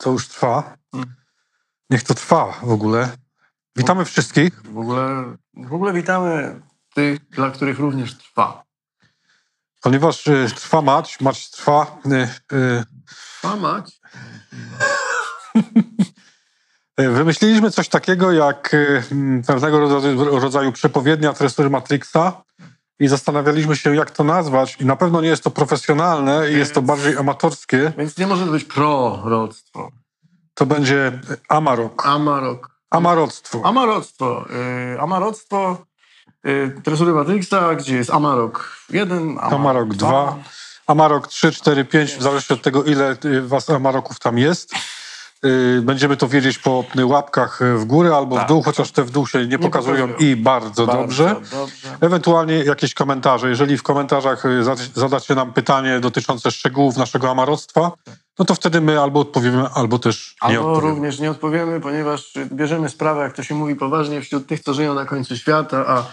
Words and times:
To 0.00 0.10
już 0.10 0.28
trwa. 0.28 0.76
Mm. 0.94 1.14
Niech 1.90 2.02
to 2.02 2.14
trwa 2.14 2.52
w 2.62 2.70
ogóle. 2.70 3.16
Witamy 3.76 4.04
wszystkich. 4.04 4.62
W 4.62 4.78
ogóle, 4.78 5.36
w 5.54 5.72
ogóle 5.72 5.92
witamy 5.92 6.60
tych, 6.94 7.28
dla 7.28 7.50
których 7.50 7.78
również 7.78 8.18
trwa. 8.18 8.64
Ponieważ 9.82 10.26
y, 10.26 10.46
trwa 10.56 10.82
mać, 10.82 11.20
mać 11.20 11.50
trwa. 11.50 11.98
Y, 12.06 12.56
y, 12.56 12.84
Trwa 13.40 13.56
mać. 13.56 14.00
y, 17.00 17.10
wymyśliliśmy 17.10 17.70
coś 17.70 17.88
takiego 17.88 18.32
jak 18.32 18.74
y, 18.74 19.02
pewnego 19.46 19.80
rodzaju, 19.80 20.40
rodzaju 20.40 20.72
przepowiednia 20.72 21.32
tresury 21.32 21.70
Matrixa 21.70 22.42
i 23.00 23.08
zastanawialiśmy 23.08 23.76
się, 23.76 23.96
jak 23.96 24.10
to 24.10 24.24
nazwać. 24.24 24.76
I 24.80 24.84
na 24.84 24.96
pewno 24.96 25.20
nie 25.20 25.28
jest 25.28 25.44
to 25.44 25.50
profesjonalne 25.50 26.50
i 26.50 26.56
jest 26.56 26.74
to 26.74 26.80
Więc- 26.80 26.88
bardziej 26.88 27.16
amatorskie. 27.16 27.92
Więc 27.98 28.18
nie 28.18 28.26
może 28.26 28.46
to 28.46 28.52
być 28.52 28.64
proroctwo. 28.64 29.90
To 30.54 30.66
będzie 30.66 31.20
amarok. 31.48 32.06
Amarok. 32.06 32.70
Amaroctwo. 32.90 33.62
Amaroctwo. 33.64 34.44
Yy, 34.92 35.00
amaroctwo 35.00 35.86
yy, 36.44 36.80
tresury 36.84 37.12
Matrixa, 37.12 37.74
gdzie 37.74 37.96
jest 37.96 38.10
Amarok 38.10 38.76
1, 38.90 39.28
Amarok, 39.28 39.52
Amarok 39.52 39.94
2, 39.94 40.38
Amarok 40.86 41.28
3, 41.28 41.52
4, 41.52 41.84
5, 41.84 42.10
w 42.10 42.22
zależności 42.22 42.54
od 42.54 42.62
tego, 42.62 42.84
ile 42.84 43.16
y, 43.24 43.42
was 43.42 43.70
Amaroków 43.70 44.18
tam 44.18 44.38
jest. 44.38 44.74
Y, 45.46 45.82
Będziemy 45.82 46.16
to 46.16 46.28
wiedzieć 46.28 46.58
po 46.58 46.84
y, 46.98 47.06
łapkach 47.06 47.62
y, 47.62 47.78
w 47.78 47.84
górę 47.84 48.16
albo 48.16 48.36
w 48.36 48.38
Tak. 48.38 48.48
dół, 48.48 48.62
chociaż 48.62 48.90
te 48.90 49.04
w 49.04 49.10
dół 49.10 49.26
się 49.26 49.46
nie, 49.46 49.58
pokazują 49.58 50.08
pokazują. 50.08 50.30
i 50.30 50.36
bardzo, 50.36 50.86
Bardzo 50.86 51.02
dobrze. 51.02 51.36
dobrze. 51.52 51.96
Ewentualnie 52.00 52.54
jakieś 52.64 52.94
komentarze. 52.94 53.48
Jeżeli 53.48 53.76
w 53.78 53.82
komentarzach 53.82 54.44
y, 54.46 54.64
za- 54.64 54.74
zadacie 54.94 55.34
nam 55.34 55.52
pytanie 55.52 56.00
dotyczące 56.00 56.50
szczegółów 56.50 56.96
naszego 56.96 57.30
amaroctwa, 57.30 57.92
no 58.38 58.44
to 58.44 58.54
wtedy 58.54 58.80
my 58.80 59.00
albo 59.00 59.20
odpowiemy, 59.20 59.68
albo 59.74 59.98
też 59.98 60.36
nie 60.42 60.48
Albo 60.48 60.72
odpowiemy. 60.72 60.90
również 60.94 61.18
nie 61.20 61.30
odpowiemy, 61.30 61.80
ponieważ 61.80 62.32
bierzemy 62.52 62.88
sprawę, 62.88 63.22
jak 63.22 63.32
to 63.32 63.42
się 63.42 63.54
mówi 63.54 63.76
poważnie, 63.76 64.20
wśród 64.20 64.46
tych, 64.46 64.60
co 64.60 64.74
żyją 64.74 64.94
na 64.94 65.04
końcu 65.04 65.36
świata, 65.36 65.84
a 65.88 66.04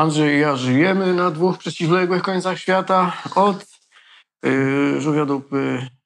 Andrzej 0.00 0.36
i 0.36 0.40
ja 0.40 0.56
żyjemy 0.56 1.14
na 1.14 1.30
dwóch 1.30 1.58
przeciwległych 1.58 2.22
końcach 2.22 2.58
świata 2.58 3.12
od 3.34 3.66
yy, 4.42 5.00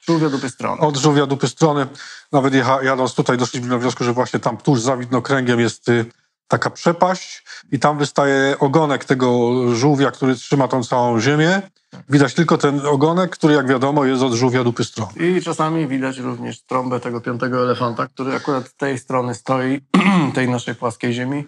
żółwiadupy, 0.07 0.21
żółwiadupy 0.21 0.51
strony. 0.51 0.81
Od 0.81 0.97
żółwia 0.97 1.27
dupy 1.27 1.49
strony, 1.49 1.87
nawet 2.33 2.55
jecha, 2.55 2.83
jadąc 2.83 3.15
tutaj 3.15 3.39
doszliśmy 3.39 3.69
do 3.69 3.79
wniosku, 3.79 4.05
że 4.05 4.13
właśnie 4.13 4.41
tam 4.41 4.57
tuż 4.57 4.81
za 4.81 4.97
widnokręgiem 4.97 5.61
jest 5.61 5.89
y, 5.89 6.07
taka 6.49 6.71
przepaść 6.71 7.45
i 7.73 7.79
tam 7.79 7.99
wystaje 7.99 8.57
ogonek 8.59 9.05
tego 9.05 9.53
żółwia, 9.75 10.11
który 10.11 10.35
trzyma 10.35 10.69
tą 10.69 10.85
całą 10.85 11.21
ziemię. 11.21 11.63
Widać 12.09 12.35
tylko 12.35 12.59
ten 12.59 12.87
ogonek, 12.87 13.31
który 13.31 13.55
jak 13.55 13.69
wiadomo 13.69 14.05
jest 14.05 14.23
od 14.23 14.33
żółwia 14.33 14.65
dupy 14.65 14.85
strony. 14.85 15.13
I 15.17 15.43
czasami 15.43 15.87
widać 15.87 16.19
również 16.19 16.63
trąbę 16.63 17.01
tego 17.01 17.21
piątego 17.21 17.63
elefanta, 17.63 18.07
który 18.07 18.35
akurat 18.35 18.69
z 18.69 18.77
tej 18.77 18.99
strony 18.99 19.35
stoi, 19.35 19.81
tej 20.35 20.49
naszej 20.49 20.75
płaskiej 20.75 21.13
ziemi. 21.13 21.45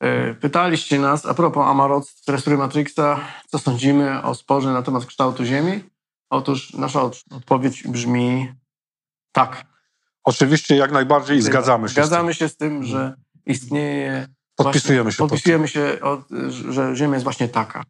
Yy, 0.00 0.34
Pytaliście 0.40 0.98
nas, 0.98 1.26
a 1.26 1.34
propos 1.34 1.66
Amarot, 1.66 2.14
tresury 2.26 2.56
Matrixa, 2.56 3.20
co 3.46 3.58
sądzimy 3.58 4.22
o 4.22 4.34
sporze 4.34 4.72
na 4.72 4.82
temat 4.82 5.06
kształtu 5.06 5.44
Ziemi? 5.44 5.84
Otóż 6.30 6.72
nasza 6.74 7.02
od- 7.02 7.22
odpowiedź 7.30 7.82
brzmi 7.82 8.52
tak. 9.32 9.64
Oczywiście 10.24 10.76
jak 10.76 10.92
najbardziej 10.92 11.42
zgadzamy 11.42 11.88
się. 11.88 11.92
Zgadzamy 11.94 12.34
się 12.34 12.48
z 12.48 12.56
tym, 12.56 12.84
że 12.84 13.14
istnieje. 13.46 14.22
z 14.22 14.26
tym. 14.26 14.34
Podpisujemy 14.56 15.02
właśnie, 15.02 15.16
się. 15.16 15.28
Podpisujemy 15.28 15.68
się, 15.68 15.98
od, 16.02 16.20
że 16.68 16.96
Ziemia 16.96 17.14
jest 17.14 17.24
właśnie 17.24 17.48
taka. 17.48 17.82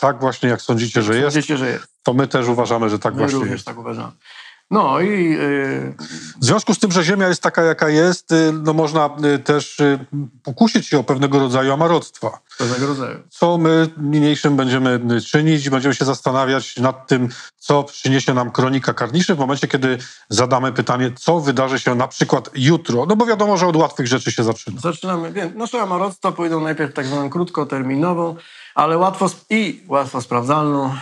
Tak 0.00 0.20
właśnie 0.20 0.48
jak 0.48 0.62
sądzicie, 0.62 1.02
że 1.02 1.16
jest, 1.18 1.34
Sądzicie, 1.34 1.56
że 1.56 1.70
jest. 1.70 1.86
to 2.02 2.12
my 2.14 2.28
też 2.28 2.48
uważamy, 2.48 2.90
że 2.90 2.98
tak 2.98 3.14
My 3.14 3.18
właśnie 3.18 3.34
również 3.38 3.52
jest. 3.52 3.66
tak 3.66 3.78
uważamy. 3.78 4.12
No 4.70 5.00
i 5.00 5.30
yy, 5.30 5.94
W 6.40 6.44
związku 6.44 6.74
z 6.74 6.78
tym, 6.78 6.92
że 6.92 7.04
Ziemia 7.04 7.28
jest 7.28 7.42
taka, 7.42 7.62
jaka 7.62 7.88
jest, 7.88 8.32
y, 8.32 8.52
no 8.52 8.72
można 8.72 9.10
y, 9.34 9.38
też 9.38 9.80
y, 9.80 9.98
pokusić 10.42 10.86
się 10.86 10.98
o 10.98 11.04
pewnego 11.04 11.38
rodzaju 11.38 11.72
amaroctwa. 11.72 12.40
pewnego 12.58 12.86
rodzaju. 12.86 13.18
co 13.28 13.58
my 13.58 13.88
niniejszym 13.96 14.56
będziemy 14.56 15.00
y, 15.16 15.20
czynić. 15.20 15.70
Będziemy 15.70 15.94
się 15.94 16.04
zastanawiać 16.04 16.76
nad 16.76 17.06
tym, 17.06 17.28
co 17.58 17.84
przyniesie 17.84 18.34
nam 18.34 18.50
kronika 18.50 18.94
karniszy 18.94 19.34
w 19.34 19.38
momencie, 19.38 19.68
kiedy 19.68 19.98
zadamy 20.28 20.72
pytanie, 20.72 21.12
co 21.18 21.40
wydarzy 21.40 21.78
się 21.78 21.94
na 21.94 22.08
przykład 22.08 22.50
jutro. 22.54 23.06
No 23.06 23.16
bo 23.16 23.26
wiadomo, 23.26 23.56
że 23.56 23.66
od 23.66 23.76
łatwych 23.76 24.06
rzeczy 24.06 24.32
się 24.32 24.44
zaczyna. 24.44 24.80
Zaczynamy. 24.80 25.32
Więc 25.32 25.54
nasze 25.54 25.82
amaroctwa 25.82 26.32
pójdą 26.32 26.60
najpierw 26.60 26.94
tak 26.94 27.06
zwaną 27.06 27.30
krótkoterminową, 27.30 28.36
ale 28.74 28.98
łatwo 28.98 29.30
i 29.50 29.84
łatwo 29.88 30.22
sprawdzalną 30.22 30.94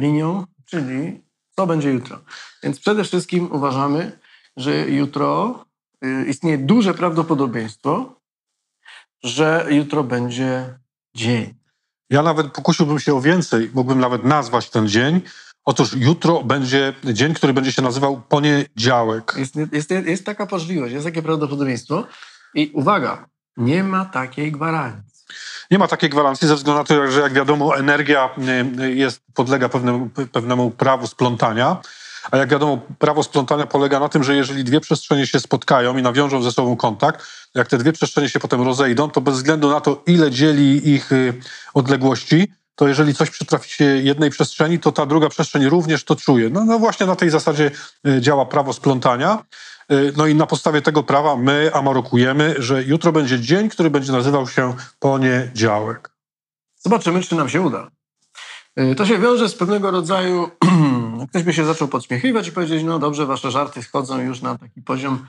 linią, 0.00 0.44
czyli 0.66 1.22
co 1.56 1.66
będzie 1.66 1.90
jutro. 1.90 2.18
Więc 2.62 2.80
przede 2.80 3.04
wszystkim 3.04 3.52
uważamy, 3.52 4.18
że 4.56 4.88
jutro 4.88 5.64
yy, 6.02 6.24
istnieje 6.24 6.58
duże 6.58 6.94
prawdopodobieństwo, 6.94 8.14
że 9.22 9.66
jutro 9.70 10.04
będzie 10.04 10.78
dzień. 11.16 11.54
Ja 12.10 12.22
nawet 12.22 12.52
pokusiłbym 12.52 12.98
się 12.98 13.14
o 13.14 13.20
więcej, 13.20 13.70
mógłbym 13.74 14.00
nawet 14.00 14.24
nazwać 14.24 14.70
ten 14.70 14.88
dzień. 14.88 15.20
Otóż 15.64 15.94
jutro 15.96 16.44
będzie 16.44 16.94
dzień, 17.04 17.34
który 17.34 17.52
będzie 17.52 17.72
się 17.72 17.82
nazywał 17.82 18.20
poniedziałek. 18.20 19.34
Jest, 19.38 19.54
jest, 19.72 19.90
jest 19.90 20.26
taka 20.26 20.46
możliwość, 20.50 20.92
jest 20.92 21.06
takie 21.06 21.22
prawdopodobieństwo. 21.22 22.06
I 22.54 22.70
uwaga, 22.74 23.28
nie 23.56 23.84
ma 23.84 24.04
takiej 24.04 24.52
gwarancji. 24.52 25.11
Nie 25.70 25.78
ma 25.78 25.88
takiej 25.88 26.10
gwarancji 26.10 26.48
ze 26.48 26.54
względu 26.54 26.78
na 26.78 26.84
to, 26.84 27.10
że 27.10 27.20
jak 27.20 27.32
wiadomo 27.32 27.76
energia 27.76 28.30
y, 28.80 28.94
jest, 28.94 29.20
podlega 29.34 29.68
pewnemu, 29.68 30.10
pewnemu 30.32 30.70
prawu 30.70 31.06
splątania. 31.06 31.76
A 32.30 32.36
jak 32.36 32.48
wiadomo, 32.48 32.78
prawo 32.98 33.22
splątania 33.22 33.66
polega 33.66 34.00
na 34.00 34.08
tym, 34.08 34.24
że 34.24 34.36
jeżeli 34.36 34.64
dwie 34.64 34.80
przestrzenie 34.80 35.26
się 35.26 35.40
spotkają 35.40 35.96
i 35.96 36.02
nawiążą 36.02 36.42
ze 36.42 36.52
sobą 36.52 36.76
kontakt, 36.76 37.26
jak 37.54 37.68
te 37.68 37.78
dwie 37.78 37.92
przestrzenie 37.92 38.28
się 38.28 38.40
potem 38.40 38.62
rozejdą, 38.62 39.10
to 39.10 39.20
bez 39.20 39.34
względu 39.34 39.70
na 39.70 39.80
to, 39.80 40.02
ile 40.06 40.30
dzieli 40.30 40.90
ich 40.90 41.12
y, 41.12 41.34
odległości, 41.74 42.52
to 42.74 42.88
jeżeli 42.88 43.14
coś 43.14 43.30
przytrafi 43.30 43.70
się 43.70 43.84
jednej 43.84 44.30
przestrzeni, 44.30 44.78
to 44.78 44.92
ta 44.92 45.06
druga 45.06 45.28
przestrzeń 45.28 45.68
również 45.68 46.04
to 46.04 46.16
czuje. 46.16 46.50
No, 46.50 46.64
no 46.64 46.78
właśnie 46.78 47.06
na 47.06 47.16
tej 47.16 47.30
zasadzie 47.30 47.70
y, 48.08 48.20
działa 48.20 48.46
prawo 48.46 48.72
splątania. 48.72 49.44
Y, 49.92 50.12
No 50.16 50.26
i 50.26 50.34
na 50.34 50.46
podstawie 50.46 50.82
tego 50.82 51.02
prawa 51.02 51.36
my 51.36 51.70
amarokujemy, 51.74 52.54
że 52.58 52.82
jutro 52.82 53.12
będzie 53.12 53.40
dzień, 53.40 53.68
który 53.68 53.90
będzie 53.90 54.12
nazywał 54.12 54.48
się 54.48 54.74
poniedziałek. 54.98 56.10
Zobaczymy, 56.78 57.22
czy 57.22 57.34
nam 57.34 57.48
się 57.48 57.60
uda. 57.60 57.90
Y, 58.80 58.94
To 58.94 59.06
się 59.06 59.18
wiąże 59.18 59.48
z 59.48 59.54
pewnego 59.54 59.90
rodzaju. 59.90 60.50
Ktoś 61.30 61.42
by 61.42 61.52
się 61.52 61.64
zaczął 61.64 61.88
podśmiechiwać 61.88 62.48
i 62.48 62.52
powiedzieć: 62.52 62.82
No 62.84 62.98
dobrze, 62.98 63.26
wasze 63.26 63.50
żarty 63.50 63.82
schodzą 63.82 64.20
już 64.20 64.42
na 64.42 64.58
taki 64.58 64.82
poziom, 64.82 65.26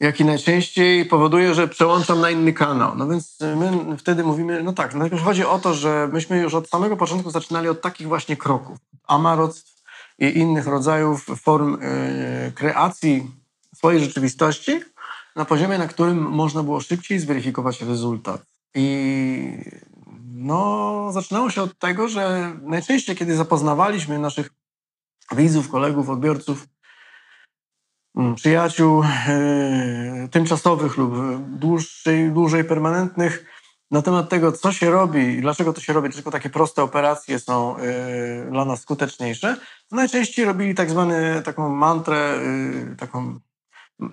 jaki 0.00 0.24
najczęściej 0.24 1.06
powoduje, 1.06 1.54
że 1.54 1.68
przełączam 1.68 2.20
na 2.20 2.30
inny 2.30 2.52
kanał. 2.52 2.96
No 2.96 3.08
więc 3.08 3.38
my 3.56 3.96
wtedy 3.96 4.24
mówimy: 4.24 4.62
No 4.62 4.72
tak, 4.72 4.94
najpierw 4.94 5.22
chodzi 5.22 5.44
o 5.44 5.58
to, 5.58 5.74
że 5.74 6.08
myśmy 6.12 6.38
już 6.38 6.54
od 6.54 6.68
samego 6.68 6.96
początku 6.96 7.30
zaczynali 7.30 7.68
od 7.68 7.80
takich 7.80 8.08
właśnie 8.08 8.36
kroków. 8.36 8.78
Amaroctw 9.06 9.78
i 10.18 10.38
innych 10.38 10.66
rodzajów 10.66 11.24
form 11.24 11.74
y, 11.74 12.52
kreacji 12.54 13.30
swojej 13.74 14.00
rzeczywistości 14.00 14.80
na 15.36 15.44
poziomie, 15.44 15.78
na 15.78 15.88
którym 15.88 16.18
można 16.18 16.62
było 16.62 16.80
szybciej 16.80 17.18
zweryfikować 17.18 17.82
rezultat. 17.82 18.42
I 18.74 19.38
no, 20.34 21.08
zaczynało 21.12 21.50
się 21.50 21.62
od 21.62 21.78
tego, 21.78 22.08
że 22.08 22.52
najczęściej, 22.62 23.16
kiedy 23.16 23.36
zapoznawaliśmy 23.36 24.18
naszych 24.18 24.50
widzów, 25.32 25.68
kolegów, 25.68 26.08
odbiorców, 26.08 26.66
przyjaciół 28.36 29.02
e, 29.02 30.28
tymczasowych 30.30 30.96
lub 30.96 31.12
dłuższej, 31.58 32.30
dłużej 32.30 32.64
permanentnych 32.64 33.44
na 33.90 34.02
temat 34.02 34.28
tego, 34.28 34.52
co 34.52 34.72
się 34.72 34.90
robi 34.90 35.20
i 35.20 35.40
dlaczego 35.40 35.72
to 35.72 35.80
się 35.80 35.92
robi, 35.92 36.08
dlaczego 36.08 36.30
takie 36.30 36.50
proste 36.50 36.82
operacje 36.82 37.38
są 37.38 37.76
e, 37.76 38.50
dla 38.50 38.64
nas 38.64 38.80
skuteczniejsze, 38.80 39.56
to 39.88 39.96
najczęściej 39.96 40.44
robili 40.44 40.74
tak 40.74 40.90
zwane, 40.90 41.42
taką 41.42 41.68
mantrę, 41.68 42.16
e, 42.16 42.96
taką, 42.96 43.40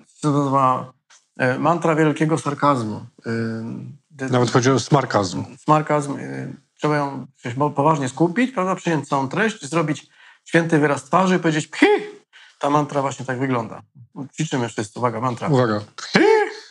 co 0.06 0.30
nazywa, 0.30 0.92
mantra 1.58 1.94
wielkiego 1.94 2.38
sarkazmu. 2.38 3.00
Nawet 4.30 4.50
chodzi 4.50 4.70
o 4.70 4.78
smarkazm. 4.78 5.44
smarkazm, 5.58 6.16
trzeba 6.74 6.96
ją 6.96 7.26
poważnie 7.74 8.08
skupić, 8.08 8.52
prawda? 8.52 8.74
przyjąć 8.74 9.08
całą 9.08 9.28
treść, 9.28 9.68
zrobić 9.68 10.06
święty 10.44 10.78
wyraz 10.78 11.04
twarzy 11.04 11.36
i 11.36 11.38
powiedzieć 11.38 11.66
pchi! 11.66 12.15
Ta 12.58 12.70
mantra 12.70 13.02
właśnie 13.02 13.26
tak 13.26 13.38
wygląda. 13.38 13.82
Ćwiczymy 14.34 14.68
wszyscy, 14.68 14.98
uwaga, 14.98 15.20
mantra. 15.20 15.48
Uwaga. 15.48 15.80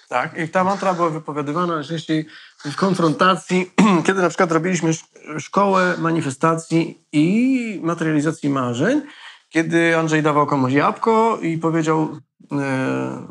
Tak, 0.10 0.38
i 0.38 0.50
ta 0.50 0.64
mantra 0.64 0.94
była 0.94 1.10
wypowiadywana 1.10 1.76
najczęściej 1.76 2.26
w 2.66 2.76
konfrontacji, 2.76 3.72
kiedy 4.06 4.22
na 4.22 4.30
przykład 4.30 4.52
robiliśmy 4.52 4.90
sz- 4.90 5.42
szkołę 5.44 5.96
manifestacji 5.98 7.04
i 7.12 7.80
materializacji 7.84 8.50
marzeń, 8.50 9.02
kiedy 9.50 9.98
Andrzej 9.98 10.24
dawał 10.24 10.46
komuś 10.48 10.74
jabłko 10.74 11.38
i 11.42 11.58
powiedział, 11.58 12.18
e, 12.52 13.28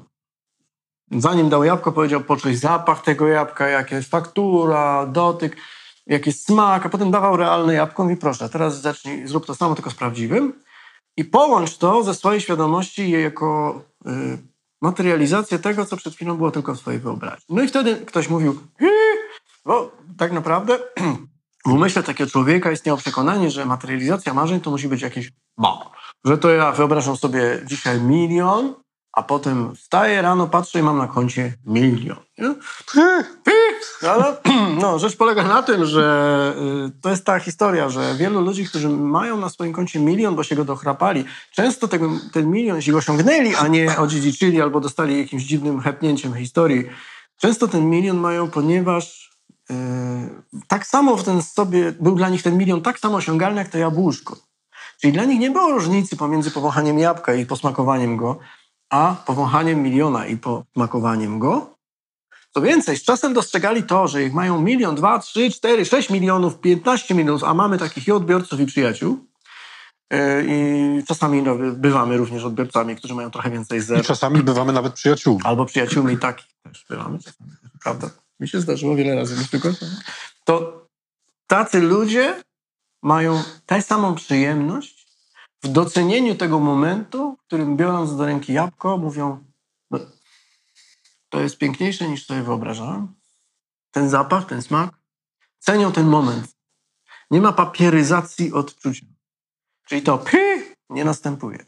zanim 1.10 1.48
dał 1.48 1.64
jabłko, 1.64 1.92
powiedział, 1.92 2.20
poczuj 2.20 2.56
zapach 2.56 3.02
tego 3.02 3.28
jabłka, 3.28 3.68
jaka 3.68 3.96
jest 3.96 4.10
faktura, 4.10 5.06
dotyk, 5.06 5.56
jaki 6.06 6.28
jest 6.30 6.46
smak, 6.46 6.86
a 6.86 6.88
potem 6.88 7.10
dawał 7.10 7.36
realne 7.36 7.74
jabłko. 7.74 8.02
Mówi, 8.02 8.16
proszę, 8.16 8.48
teraz 8.48 8.80
zacznij, 8.80 9.28
zrób 9.28 9.46
to 9.46 9.54
samo, 9.54 9.74
tylko 9.74 9.90
z 9.90 9.94
prawdziwym 9.94 10.64
i 11.16 11.24
połącz 11.24 11.78
to 11.78 12.02
ze 12.02 12.14
swojej 12.14 12.40
świadomości 12.40 13.10
jako 13.10 13.80
y, 14.06 14.10
materializację 14.82 15.58
tego, 15.58 15.86
co 15.86 15.96
przed 15.96 16.14
chwilą 16.14 16.36
było 16.36 16.50
tylko 16.50 16.74
w 16.74 16.78
swojej 16.78 17.00
wyobraźni. 17.00 17.56
No 17.56 17.62
i 17.62 17.68
wtedy 17.68 17.96
ktoś 17.96 18.28
mówił, 18.28 18.58
bo 19.64 19.92
tak 20.18 20.32
naprawdę 20.32 20.78
w 21.66 21.72
umyśle 21.72 22.02
takiego 22.02 22.30
człowieka 22.30 22.72
istniało 22.72 22.98
przekonanie, 22.98 23.50
że 23.50 23.66
materializacja 23.66 24.34
marzeń 24.34 24.60
to 24.60 24.70
musi 24.70 24.88
być 24.88 25.02
jakieś 25.02 25.32
ba. 25.58 25.90
Że 26.24 26.38
to 26.38 26.50
ja 26.50 26.72
wyobrażam 26.72 27.16
sobie 27.16 27.62
dzisiaj 27.64 28.00
milion, 28.00 28.74
a 29.16 29.22
potem 29.22 29.76
wstaję 29.76 30.22
rano, 30.22 30.46
patrzę 30.46 30.78
i 30.78 30.82
mam 30.82 30.98
na 30.98 31.08
koncie 31.08 31.52
milion. 31.66 32.16
Ale 34.08 34.36
no, 34.82 34.98
rzecz 34.98 35.16
polega 35.16 35.42
na 35.42 35.62
tym, 35.62 35.84
że 35.84 36.54
y, 36.88 37.00
to 37.00 37.10
jest 37.10 37.24
ta 37.24 37.38
historia, 37.38 37.88
że 37.88 38.14
wielu 38.14 38.40
ludzi, 38.40 38.66
którzy 38.66 38.88
mają 38.88 39.36
na 39.36 39.48
swoim 39.48 39.72
koncie 39.72 40.00
milion, 40.00 40.34
bo 40.34 40.42
się 40.42 40.56
go 40.56 40.64
dochrapali, 40.64 41.24
często 41.52 41.88
tego, 41.88 42.10
ten 42.32 42.50
milion, 42.50 42.76
jeśli 42.76 42.92
go 42.92 42.98
osiągnęli, 42.98 43.54
a 43.54 43.68
nie 43.68 43.98
odziedziczyli 43.98 44.60
albo 44.60 44.80
dostali 44.80 45.18
jakimś 45.18 45.42
dziwnym 45.42 45.80
hepnięciem 45.80 46.34
historii, 46.34 46.84
często 47.36 47.68
ten 47.68 47.90
milion 47.90 48.16
mają, 48.16 48.50
ponieważ 48.50 49.30
yy, 49.70 49.76
tak 50.68 50.86
samo 50.86 51.16
w 51.16 51.24
ten 51.24 51.42
sobie, 51.42 51.92
był 52.00 52.14
dla 52.14 52.28
nich 52.28 52.42
ten 52.42 52.58
milion 52.58 52.82
tak 52.82 52.98
samo 52.98 53.16
osiągalny 53.16 53.58
jak 53.58 53.68
to 53.68 53.78
jabłuszko. 53.78 54.36
Czyli 55.00 55.12
dla 55.12 55.24
nich 55.24 55.40
nie 55.40 55.50
było 55.50 55.70
różnicy 55.70 56.16
pomiędzy 56.16 56.50
powąchaniem 56.50 56.98
jabłka 56.98 57.34
i 57.34 57.46
posmakowaniem 57.46 58.16
go, 58.16 58.38
a 58.90 59.16
powąchaniem 59.26 59.82
miliona 59.82 60.26
i 60.26 60.36
posmakowaniem 60.36 61.38
go, 61.38 61.74
co 62.54 62.60
więcej, 62.60 62.96
z 62.96 63.02
czasem 63.02 63.34
dostrzegali 63.34 63.82
to, 63.82 64.08
że 64.08 64.22
ich 64.22 64.32
mają 64.32 64.60
milion, 64.60 64.94
dwa, 64.94 65.18
trzy, 65.18 65.50
cztery, 65.50 65.84
sześć 65.84 66.10
milionów, 66.10 66.60
piętnaście 66.60 67.14
milionów, 67.14 67.44
a 67.44 67.54
mamy 67.54 67.78
takich 67.78 68.08
i 68.08 68.12
odbiorców, 68.12 68.60
i 68.60 68.66
przyjaciół. 68.66 69.18
Yy, 70.10 70.46
I 70.48 71.04
czasami 71.04 71.42
no, 71.42 71.56
bywamy 71.72 72.16
również 72.16 72.44
odbiorcami, 72.44 72.96
którzy 72.96 73.14
mają 73.14 73.30
trochę 73.30 73.50
więcej 73.50 73.78
I 73.78 73.82
zer. 73.82 74.04
czasami 74.04 74.42
bywamy 74.42 74.72
nawet 74.72 74.92
przyjaciółmi. 74.92 75.40
Albo 75.44 75.66
przyjaciółmi 75.66 76.18
takich 76.18 76.46
też 76.62 76.86
bywamy. 76.90 77.18
Prawda? 77.82 78.10
Mi 78.40 78.48
się 78.48 78.60
zdarzyło 78.60 78.96
wiele 78.96 79.14
razy 79.14 79.48
tylko. 79.48 79.68
To 80.44 80.86
tacy 81.46 81.80
ludzie 81.80 82.42
mają 83.02 83.42
tę 83.66 83.82
samą 83.82 84.14
przyjemność 84.14 85.03
w 85.64 85.68
docenieniu 85.68 86.34
tego 86.34 86.60
momentu, 86.60 87.36
w 87.40 87.46
którym 87.46 87.76
biorąc 87.76 88.16
do 88.16 88.26
ręki 88.26 88.52
jabłko, 88.52 88.98
mówią 88.98 89.44
no, 89.90 89.98
to 91.28 91.40
jest 91.40 91.58
piękniejsze 91.58 92.08
niż 92.08 92.26
sobie 92.26 92.42
wyobrażałem. 92.42 93.14
Ten 93.90 94.10
zapach, 94.10 94.46
ten 94.46 94.62
smak. 94.62 94.90
Cenią 95.58 95.92
ten 95.92 96.06
moment. 96.06 96.56
Nie 97.30 97.40
ma 97.40 97.52
papieryzacji 97.52 98.52
odczucia. 98.52 99.06
Czyli 99.88 100.02
to 100.02 100.18
py 100.18 100.74
nie 100.90 101.04
następuje. 101.04 101.58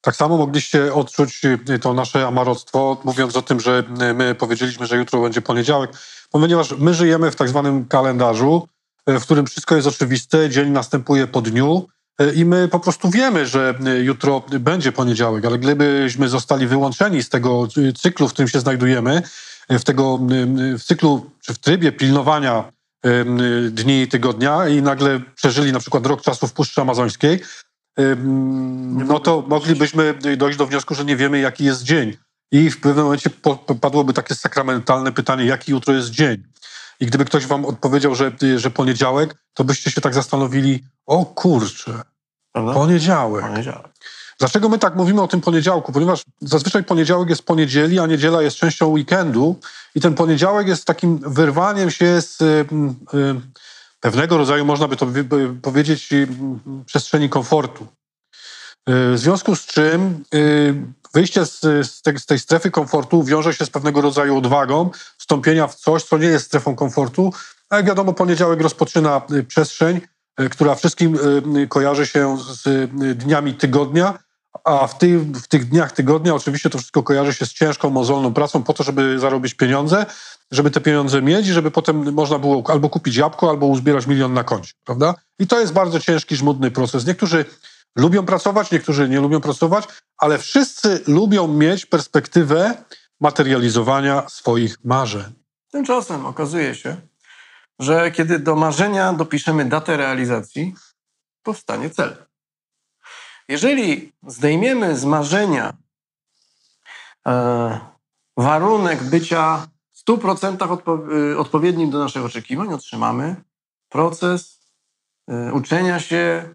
Tak 0.00 0.16
samo 0.16 0.36
mogliście 0.36 0.94
odczuć 0.94 1.44
y, 1.44 1.78
to 1.78 1.94
nasze 1.94 2.26
amarostwo, 2.26 3.00
mówiąc 3.04 3.36
o 3.36 3.42
tym, 3.42 3.60
że 3.60 3.84
y, 4.10 4.14
my 4.14 4.34
powiedzieliśmy, 4.34 4.86
że 4.86 4.96
jutro 4.96 5.22
będzie 5.22 5.42
poniedziałek, 5.42 5.90
ponieważ 6.30 6.72
my 6.78 6.94
żyjemy 6.94 7.30
w 7.30 7.36
tak 7.36 7.48
zwanym 7.48 7.84
kalendarzu, 7.88 8.68
y, 9.10 9.20
w 9.20 9.22
którym 9.22 9.46
wszystko 9.46 9.76
jest 9.76 9.88
oczywiste, 9.88 10.50
dzień 10.50 10.70
następuje 10.70 11.26
po 11.26 11.42
dniu 11.42 11.88
i 12.34 12.44
my 12.44 12.68
po 12.68 12.80
prostu 12.80 13.10
wiemy, 13.10 13.46
że 13.46 13.74
y, 13.86 14.04
jutro 14.04 14.42
będzie 14.60 14.92
poniedziałek, 14.92 15.44
ale 15.44 15.58
gdybyśmy 15.58 16.28
zostali 16.28 16.66
wyłączeni 16.66 17.22
z 17.22 17.28
tego 17.28 17.68
cyklu, 17.96 18.28
w 18.28 18.32
którym 18.32 18.48
się 18.48 18.60
znajdujemy, 18.60 19.22
y, 19.72 19.78
w 19.78 19.84
tego 19.84 20.18
w 20.78 20.82
cyklu 20.82 21.30
czy 21.40 21.54
w 21.54 21.58
trybie 21.58 21.92
pilnowania 21.92 22.72
dni 23.70 24.08
tygodnia 24.08 24.68
i 24.68 24.82
nagle 24.82 25.20
przeżyli 25.34 25.72
na 25.72 25.80
przykład 25.80 26.06
rok 26.06 26.22
czasu 26.22 26.46
w 26.46 26.52
Puszczy 26.52 26.80
Amazońskiej, 26.80 27.40
no 29.06 29.20
to 29.20 29.44
moglibyśmy 29.48 30.14
dojść 30.36 30.58
do 30.58 30.66
wniosku, 30.66 30.94
że 30.94 31.04
nie 31.04 31.16
wiemy, 31.16 31.40
jaki 31.40 31.64
jest 31.64 31.82
dzień. 31.82 32.16
I 32.52 32.70
w 32.70 32.80
pewnym 32.80 33.04
momencie 33.04 33.30
padłoby 33.80 34.12
takie 34.12 34.34
sakramentalne 34.34 35.12
pytanie, 35.12 35.44
jaki 35.44 35.72
jutro 35.72 35.94
jest 35.94 36.10
dzień. 36.10 36.42
I 37.02 37.06
gdyby 37.06 37.24
ktoś 37.24 37.46
wam 37.46 37.64
odpowiedział, 37.64 38.14
że, 38.14 38.32
że 38.56 38.70
poniedziałek, 38.70 39.34
to 39.54 39.64
byście 39.64 39.90
się 39.90 40.00
tak 40.00 40.14
zastanowili, 40.14 40.84
o 41.06 41.24
kurczę, 41.24 42.02
Prawda? 42.52 42.74
poniedziałek. 42.74 43.46
Poniedziałek. 43.46 43.92
Dlaczego 44.38 44.68
my 44.68 44.78
tak 44.78 44.96
mówimy 44.96 45.22
o 45.22 45.28
tym 45.28 45.40
poniedziałku? 45.40 45.92
Ponieważ 45.92 46.22
zazwyczaj 46.40 46.84
poniedziałek 46.84 47.28
jest 47.28 47.42
po 47.42 47.54
niedzieli, 47.54 47.98
a 47.98 48.06
niedziela 48.06 48.42
jest 48.42 48.56
częścią 48.56 48.86
weekendu 48.86 49.60
i 49.94 50.00
ten 50.00 50.14
poniedziałek 50.14 50.68
jest 50.68 50.84
takim 50.84 51.18
wyrwaniem 51.18 51.90
się 51.90 52.20
z 52.20 52.40
y, 52.40 52.44
y, 53.14 53.34
pewnego 54.00 54.38
rodzaju, 54.38 54.64
można 54.64 54.88
by 54.88 54.96
to 54.96 55.06
powiedzieć, 55.62 56.12
y, 56.12 56.28
przestrzeni 56.86 57.28
komfortu. 57.28 57.84
Y, 58.88 59.14
W 59.14 59.18
związku 59.18 59.56
z 59.56 59.66
czym 59.66 60.24
y, 60.34 60.74
wyjście 61.14 61.46
z 61.46 62.02
tej 62.26 62.38
strefy 62.38 62.70
komfortu 62.70 63.22
wiąże 63.22 63.54
się 63.54 63.64
z 63.66 63.70
pewnego 63.70 64.00
rodzaju 64.00 64.38
odwagą, 64.38 64.90
wstąpienia 65.22 65.66
w 65.66 65.74
coś, 65.74 66.02
co 66.02 66.18
nie 66.18 66.26
jest 66.26 66.46
strefą 66.46 66.76
komfortu. 66.76 67.32
A 67.70 67.76
jak 67.76 67.86
wiadomo, 67.86 68.12
poniedziałek 68.12 68.60
rozpoczyna 68.60 69.22
y, 69.32 69.44
przestrzeń, 69.44 70.00
y, 70.40 70.48
która 70.48 70.74
wszystkim 70.74 71.18
y, 71.56 71.68
kojarzy 71.68 72.06
się 72.06 72.38
z 72.38 72.90
dniami 73.16 73.54
tygodnia, 73.54 74.18
a 74.64 74.86
w, 74.86 74.94
w 75.42 75.48
tych 75.48 75.68
dniach 75.68 75.92
tygodnia 75.92 76.34
oczywiście 76.34 76.70
to 76.70 76.78
wszystko 76.78 77.02
kojarzy 77.02 77.34
się 77.34 77.46
z 77.46 77.52
ciężką, 77.52 77.90
mozolną 77.90 78.34
pracą 78.34 78.62
po 78.62 78.72
to, 78.72 78.84
żeby 78.84 79.18
zarobić 79.18 79.54
pieniądze, 79.54 80.06
żeby 80.50 80.70
te 80.70 80.80
pieniądze 80.80 81.22
mieć 81.22 81.48
i 81.48 81.52
żeby 81.52 81.70
potem 81.70 82.12
można 82.12 82.38
było 82.38 82.62
albo 82.68 82.88
kupić 82.88 83.16
jabłko, 83.16 83.50
albo 83.50 83.66
uzbierać 83.66 84.06
milion 84.06 84.32
na 84.32 84.44
koncie, 84.44 84.72
prawda? 84.84 85.14
I 85.38 85.46
to 85.46 85.60
jest 85.60 85.72
bardzo 85.72 86.00
ciężki, 86.00 86.36
żmudny 86.36 86.70
proces. 86.70 87.06
Niektórzy 87.06 87.44
lubią 87.96 88.26
pracować, 88.26 88.70
niektórzy 88.70 89.08
nie 89.08 89.20
lubią 89.20 89.40
pracować, 89.40 89.84
ale 90.18 90.38
wszyscy 90.38 91.00
lubią 91.06 91.48
mieć 91.48 91.86
perspektywę 91.86 92.74
materializowania 93.22 94.28
swoich 94.28 94.84
marzeń. 94.84 95.32
Tymczasem 95.70 96.26
okazuje 96.26 96.74
się, 96.74 96.96
że 97.78 98.10
kiedy 98.10 98.38
do 98.38 98.56
marzenia 98.56 99.12
dopiszemy 99.12 99.64
datę 99.64 99.96
realizacji, 99.96 100.74
powstanie 101.42 101.90
cel. 101.90 102.26
Jeżeli 103.48 104.12
zdejmiemy 104.26 104.96
z 104.96 105.04
marzenia 105.04 105.76
e, 107.26 107.80
warunek 108.36 109.02
bycia 109.02 109.66
w 109.92 110.10
100% 110.10 110.56
odpo- 110.56 111.12
y, 111.32 111.38
odpowiednim 111.38 111.90
do 111.90 111.98
naszych 111.98 112.24
oczekiwań, 112.24 112.72
otrzymamy 112.72 113.36
proces 113.88 114.60
y, 115.30 115.52
uczenia 115.52 116.00
się 116.00 116.54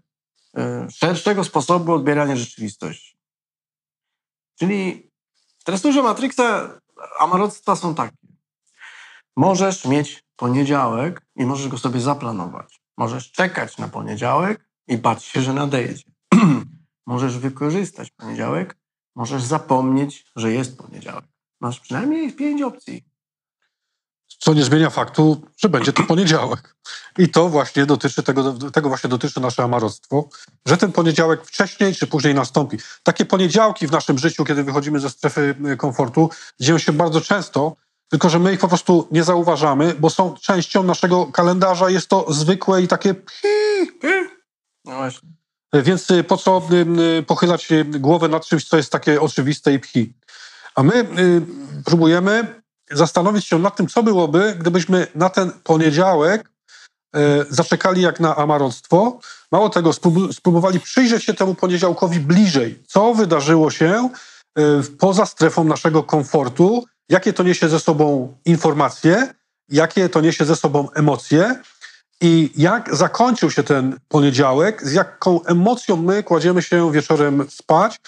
y, 0.58 0.90
szerszego 0.90 1.44
sposobu 1.44 1.92
odbierania 1.92 2.36
rzeczywistości. 2.36 3.18
Czyli 4.58 5.07
w 5.68 5.70
tresurze 5.70 6.02
Matrixa 6.02 6.80
amaroctwa 7.18 7.76
są 7.76 7.94
takie. 7.94 8.16
Możesz 9.36 9.84
mieć 9.84 10.24
poniedziałek 10.36 11.26
i 11.36 11.46
możesz 11.46 11.68
go 11.68 11.78
sobie 11.78 12.00
zaplanować. 12.00 12.80
Możesz 12.96 13.32
czekać 13.32 13.78
na 13.78 13.88
poniedziałek 13.88 14.68
i 14.86 14.98
bać 14.98 15.24
się, 15.24 15.40
że 15.40 15.52
nadejdzie. 15.52 16.02
możesz 17.06 17.38
wykorzystać 17.38 18.10
poniedziałek, 18.10 18.76
możesz 19.16 19.42
zapomnieć, 19.42 20.26
że 20.36 20.52
jest 20.52 20.78
poniedziałek. 20.78 21.24
Masz 21.60 21.80
przynajmniej 21.80 22.32
pięć 22.32 22.62
opcji. 22.62 23.04
Co 24.38 24.54
nie 24.54 24.64
zmienia 24.64 24.90
faktu, 24.90 25.42
że 25.56 25.68
będzie 25.68 25.92
to 25.92 26.02
poniedziałek. 26.02 26.74
I 27.18 27.28
to 27.28 27.48
właśnie 27.48 27.86
dotyczy 27.86 28.22
tego, 28.22 28.52
tego 28.52 28.88
właśnie 28.88 29.10
dotyczy 29.10 29.40
nasze 29.40 29.62
amarostwo, 29.62 30.28
że 30.66 30.76
ten 30.76 30.92
poniedziałek 30.92 31.44
wcześniej 31.44 31.94
czy 31.94 32.06
później 32.06 32.34
nastąpi. 32.34 32.76
Takie 33.02 33.24
poniedziałki 33.24 33.86
w 33.86 33.92
naszym 33.92 34.18
życiu, 34.18 34.44
kiedy 34.44 34.64
wychodzimy 34.64 35.00
ze 35.00 35.10
strefy 35.10 35.54
y, 35.72 35.76
komfortu, 35.76 36.30
dzieją 36.60 36.78
się 36.78 36.92
bardzo 36.92 37.20
często, 37.20 37.76
tylko 38.08 38.28
że 38.28 38.38
my 38.38 38.52
ich 38.52 38.60
po 38.60 38.68
prostu 38.68 39.08
nie 39.10 39.24
zauważamy, 39.24 39.94
bo 39.98 40.10
są 40.10 40.34
częścią 40.34 40.82
naszego 40.82 41.26
kalendarza. 41.26 41.90
Jest 41.90 42.08
to 42.08 42.32
zwykłe 42.32 42.82
i 42.82 42.88
takie 42.88 43.14
No 44.84 44.96
właśnie. 44.96 45.28
Więc 45.72 46.10
y, 46.10 46.24
po 46.24 46.36
co 46.36 46.62
pochylać 47.26 47.68
głowę 47.84 48.28
nad 48.28 48.46
czymś, 48.46 48.64
co 48.64 48.76
jest 48.76 48.92
takie 48.92 49.20
oczywiste 49.20 49.74
i 49.74 49.78
pchi? 49.78 50.14
A 50.74 50.82
my 50.82 50.94
y, 50.94 51.42
próbujemy 51.84 52.62
zastanowić 52.90 53.46
się 53.46 53.58
nad 53.58 53.76
tym, 53.76 53.86
co 53.86 54.02
byłoby, 54.02 54.56
gdybyśmy 54.58 55.06
na 55.14 55.30
ten 55.30 55.52
poniedziałek 55.64 56.50
y, 57.16 57.20
zaczekali 57.50 58.02
jak 58.02 58.20
na 58.20 58.36
amarostwo. 58.36 59.20
Mało 59.52 59.68
tego, 59.68 59.90
sprób- 59.90 60.32
spróbowali 60.32 60.80
przyjrzeć 60.80 61.24
się 61.24 61.34
temu 61.34 61.54
poniedziałkowi 61.54 62.20
bliżej. 62.20 62.82
Co 62.86 63.14
wydarzyło 63.14 63.70
się 63.70 64.08
y, 64.58 64.62
poza 64.98 65.26
strefą 65.26 65.64
naszego 65.64 66.02
komfortu? 66.02 66.84
Jakie 67.08 67.32
to 67.32 67.42
niesie 67.42 67.68
ze 67.68 67.80
sobą 67.80 68.34
informacje? 68.44 69.34
Jakie 69.68 70.08
to 70.08 70.20
niesie 70.20 70.44
ze 70.44 70.56
sobą 70.56 70.88
emocje? 70.94 71.62
I 72.20 72.50
jak 72.56 72.96
zakończył 72.96 73.50
się 73.50 73.62
ten 73.62 73.98
poniedziałek, 74.08 74.86
z 74.86 74.92
jaką 74.92 75.44
emocją 75.44 75.96
my 75.96 76.22
kładziemy 76.22 76.62
się 76.62 76.92
wieczorem 76.92 77.46
spać 77.50 78.00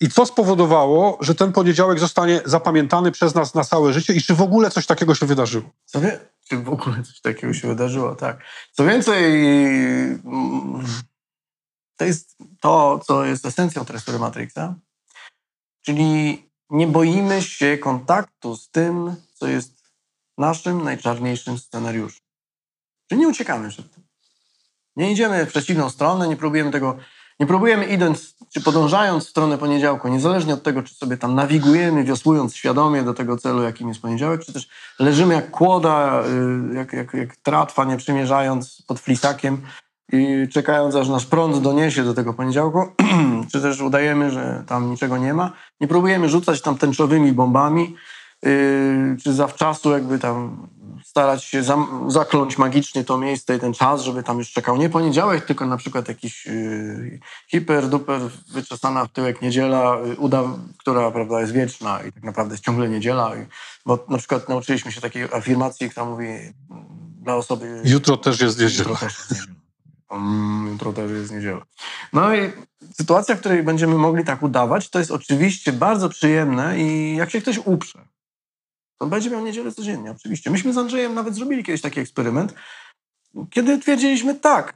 i 0.00 0.08
co 0.08 0.26
spowodowało, 0.26 1.18
że 1.20 1.34
ten 1.34 1.52
poniedziałek 1.52 1.98
zostanie 1.98 2.40
zapamiętany 2.44 3.12
przez 3.12 3.34
nas 3.34 3.54
na 3.54 3.64
całe 3.64 3.92
życie 3.92 4.12
i 4.14 4.22
czy 4.22 4.34
w 4.34 4.42
ogóle 4.42 4.70
coś 4.70 4.86
takiego 4.86 5.14
się 5.14 5.26
wydarzyło? 5.26 5.70
Co 5.84 6.00
wie, 6.00 6.20
czy 6.48 6.58
w 6.58 6.68
ogóle 6.68 7.02
coś 7.02 7.20
takiego 7.20 7.54
się 7.54 7.68
wydarzyło, 7.68 8.14
tak. 8.14 8.42
Co 8.72 8.84
więcej, 8.84 9.42
to 11.96 12.04
jest 12.04 12.36
to, 12.60 13.00
co 13.06 13.24
jest 13.24 13.46
esencją 13.46 13.84
tresury 13.84 14.18
Matrixa, 14.18 14.74
czyli 15.82 16.42
nie 16.70 16.86
boimy 16.86 17.42
się 17.42 17.78
kontaktu 17.78 18.56
z 18.56 18.70
tym, 18.70 19.16
co 19.34 19.48
jest 19.48 19.82
naszym 20.38 20.84
najczarniejszym 20.84 21.58
scenariuszem. 21.58 22.20
Czyli 23.08 23.20
nie 23.20 23.28
uciekamy 23.28 23.68
przed 23.68 23.94
tym. 23.94 24.04
Nie 24.96 25.12
idziemy 25.12 25.46
w 25.46 25.48
przeciwną 25.48 25.90
stronę, 25.90 26.28
nie 26.28 26.36
próbujemy 26.36 26.70
tego, 26.70 26.98
nie 27.40 27.46
próbujemy 27.46 27.86
idąc, 27.86 28.34
czy 28.52 28.60
podążając 28.60 29.26
w 29.26 29.30
stronę 29.30 29.58
poniedziałku, 29.58 30.08
niezależnie 30.08 30.54
od 30.54 30.62
tego, 30.62 30.82
czy 30.82 30.94
sobie 30.94 31.16
tam 31.16 31.34
nawigujemy, 31.34 32.04
wiosłując 32.04 32.56
świadomie 32.56 33.02
do 33.02 33.14
tego 33.14 33.36
celu, 33.36 33.62
jakim 33.62 33.88
jest 33.88 34.02
poniedziałek, 34.02 34.44
czy 34.44 34.52
też 34.52 34.68
leżymy 34.98 35.34
jak 35.34 35.50
kłoda, 35.50 36.22
y, 36.70 36.74
jak, 36.74 36.92
jak, 36.92 37.14
jak 37.14 37.36
tratwa, 37.36 37.84
nie 37.84 37.96
przymierzając 37.96 38.82
pod 38.86 39.00
flisakiem 39.00 39.60
i 40.12 40.48
czekając, 40.52 40.94
aż 40.94 41.08
nasz 41.08 41.26
prąd 41.26 41.58
doniesie 41.58 42.04
do 42.04 42.14
tego 42.14 42.34
poniedziałku, 42.34 42.86
czy 43.52 43.60
też 43.60 43.80
udajemy, 43.80 44.30
że 44.30 44.64
tam 44.66 44.90
niczego 44.90 45.18
nie 45.18 45.34
ma. 45.34 45.52
Nie 45.80 45.88
próbujemy 45.88 46.28
rzucać 46.28 46.62
tam 46.62 46.78
tęczowymi 46.78 47.32
bombami, 47.32 47.96
yy, 48.42 49.16
czy 49.22 49.32
zawczasu 49.32 49.92
jakby 49.92 50.18
tam 50.18 50.68
starać 51.08 51.44
się 51.44 51.62
zakląć 52.08 52.58
magicznie 52.58 53.04
to 53.04 53.18
miejsce 53.18 53.56
i 53.56 53.60
ten 53.60 53.74
czas, 53.74 54.02
żeby 54.02 54.22
tam 54.22 54.38
już 54.38 54.52
czekał 54.52 54.76
nie 54.76 54.90
poniedziałek, 54.90 55.44
tylko 55.44 55.66
na 55.66 55.76
przykład 55.76 56.08
jakiś 56.08 56.46
yy, 56.46 57.20
hiper, 57.48 57.88
duper, 57.88 58.20
wyczesana 58.52 59.04
w 59.04 59.12
tyłek 59.12 59.42
niedziela, 59.42 59.98
yy, 60.06 60.16
uda, 60.16 60.42
która 60.78 61.10
prawda, 61.10 61.40
jest 61.40 61.52
wieczna 61.52 62.02
i 62.02 62.12
tak 62.12 62.22
naprawdę 62.22 62.54
jest 62.54 62.64
ciągle 62.64 62.88
niedziela. 62.88 63.36
I, 63.36 63.46
bo 63.86 64.04
na 64.08 64.18
przykład 64.18 64.48
nauczyliśmy 64.48 64.92
się 64.92 65.00
takiej 65.00 65.22
afirmacji, 65.24 65.90
która 65.90 66.06
mówi 66.06 66.26
mm, 66.26 66.54
dla 67.22 67.36
osoby... 67.36 67.82
Jutro 67.84 68.16
też 68.16 68.40
jest 68.40 68.60
niedziela. 68.60 68.90
Jutro 68.90 69.08
też 69.08 69.18
jest 69.18 69.30
niedziela. 69.30 69.58
Mm, 70.10 70.72
jutro 70.72 70.92
też 70.92 71.10
jest 71.10 71.32
niedziela. 71.32 71.62
No 72.12 72.34
i 72.34 72.52
sytuacja, 72.94 73.34
w 73.34 73.40
której 73.40 73.62
będziemy 73.62 73.94
mogli 73.94 74.24
tak 74.24 74.42
udawać, 74.42 74.90
to 74.90 74.98
jest 74.98 75.10
oczywiście 75.10 75.72
bardzo 75.72 76.08
przyjemne 76.08 76.78
i 76.78 77.16
jak 77.16 77.30
się 77.30 77.40
ktoś 77.40 77.58
uprze, 77.64 78.08
to 78.98 79.06
będzie 79.06 79.30
miał 79.30 79.44
niedzielę 79.44 79.72
codziennie, 79.72 80.10
oczywiście. 80.10 80.50
Myśmy 80.50 80.72
z 80.72 80.78
Andrzejem 80.78 81.14
nawet 81.14 81.34
zrobili 81.34 81.64
kiedyś 81.64 81.80
taki 81.80 82.00
eksperyment, 82.00 82.54
kiedy 83.50 83.78
twierdziliśmy 83.78 84.34
tak, 84.34 84.74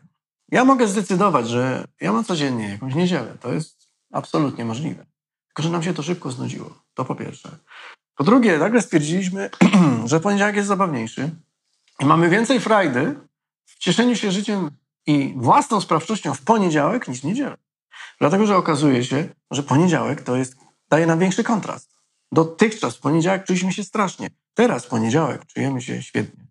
ja 0.52 0.64
mogę 0.64 0.88
zdecydować, 0.88 1.49
że 1.49 1.85
ja 2.00 2.12
mam 2.12 2.25
codziennie 2.25 2.69
jakąś 2.69 2.95
niedzielę. 2.95 3.37
To 3.41 3.52
jest 3.52 3.88
absolutnie 4.12 4.64
możliwe. 4.64 5.07
Tylko, 5.47 5.62
że 5.62 5.71
nam 5.71 5.83
się 5.83 5.95
to 5.95 6.02
szybko 6.02 6.31
znudziło. 6.31 6.75
To 6.95 7.05
po 7.05 7.14
pierwsze. 7.14 7.49
Po 8.17 8.25
drugie, 8.25 8.59
nagle 8.59 8.83
stwierdziliśmy, 8.83 9.50
że 10.11 10.21
poniedziałek 10.21 10.57
jest 10.57 10.69
zabawniejszy 10.69 11.31
i 12.00 12.05
mamy 12.05 12.29
więcej 12.29 12.61
frajdy 12.61 13.14
w 13.64 13.79
cieszeniu 13.79 14.17
się 14.17 14.33
życiem 14.33 14.71
i 15.07 15.35
własną 15.37 15.81
sprawczością 15.81 16.35
w 16.35 16.43
poniedziałek 16.43 17.09
niż 17.09 17.21
w 17.21 17.25
niedzielę. 17.25 17.57
Dlatego, 18.21 18.47
że 18.47 18.57
okazuje 18.57 19.05
się, 19.05 19.29
że 19.50 19.62
poniedziałek 19.62 20.23
to 20.23 20.37
jest, 20.37 20.57
daje 20.88 21.07
nam 21.07 21.19
większy 21.19 21.45
kontrast. 21.45 21.91
Dotychczas 22.33 22.97
w 22.97 23.01
poniedziałek 23.01 23.45
czuliśmy 23.45 23.73
się 23.73 23.85
strasznie. 23.85 24.31
Teraz 24.55 24.85
w 24.85 24.89
poniedziałek 24.89 25.47
czujemy 25.47 25.83
się 25.83 26.03
świetnie. 26.03 26.47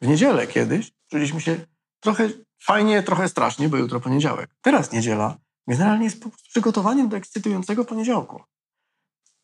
W 0.00 0.06
niedzielę 0.06 0.46
kiedyś 0.46 0.92
czuliśmy 1.10 1.40
się 1.40 1.66
trochę 2.00 2.28
fajnie, 2.62 3.02
trochę 3.02 3.28
strasznie, 3.28 3.68
bo 3.68 3.76
jutro 3.76 4.00
poniedziałek. 4.00 4.50
Teraz 4.62 4.92
niedziela 4.92 5.36
generalnie 5.68 6.04
jest 6.04 6.24
przygotowaniem 6.48 7.08
do 7.08 7.16
ekscytującego 7.16 7.84
poniedziałku. 7.84 8.42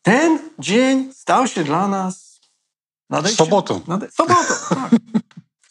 Ten 0.01 0.39
dzień 0.59 1.13
stał 1.13 1.47
się 1.47 1.63
dla 1.63 1.87
nas 1.87 2.41
nadejściem... 3.09 3.45
Sobotą. 3.45 3.81
Nade... 3.87 4.11
Sobotą, 4.11 4.53
tak. 4.69 4.91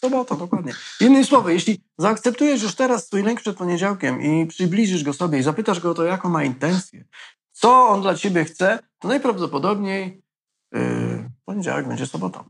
Sobota, 0.00 0.36
dokładnie. 0.36 0.72
Innymi 1.00 1.24
słowy, 1.24 1.52
jeśli 1.52 1.80
zaakceptujesz 1.98 2.62
już 2.62 2.74
teraz 2.74 3.06
swój 3.06 3.22
lęk 3.22 3.40
przed 3.40 3.56
poniedziałkiem 3.56 4.22
i 4.22 4.46
przybliżysz 4.46 5.04
go 5.04 5.12
sobie 5.12 5.38
i 5.38 5.42
zapytasz 5.42 5.80
go 5.80 5.90
o 5.90 5.94
to, 5.94 6.04
jaką 6.04 6.28
ma 6.28 6.44
intencję, 6.44 7.04
co 7.52 7.88
on 7.88 8.02
dla 8.02 8.14
ciebie 8.14 8.44
chce, 8.44 8.78
to 9.00 9.08
najprawdopodobniej 9.08 10.22
yy, 10.72 11.30
poniedziałek 11.44 11.88
będzie 11.88 12.06
sobotą. 12.06 12.44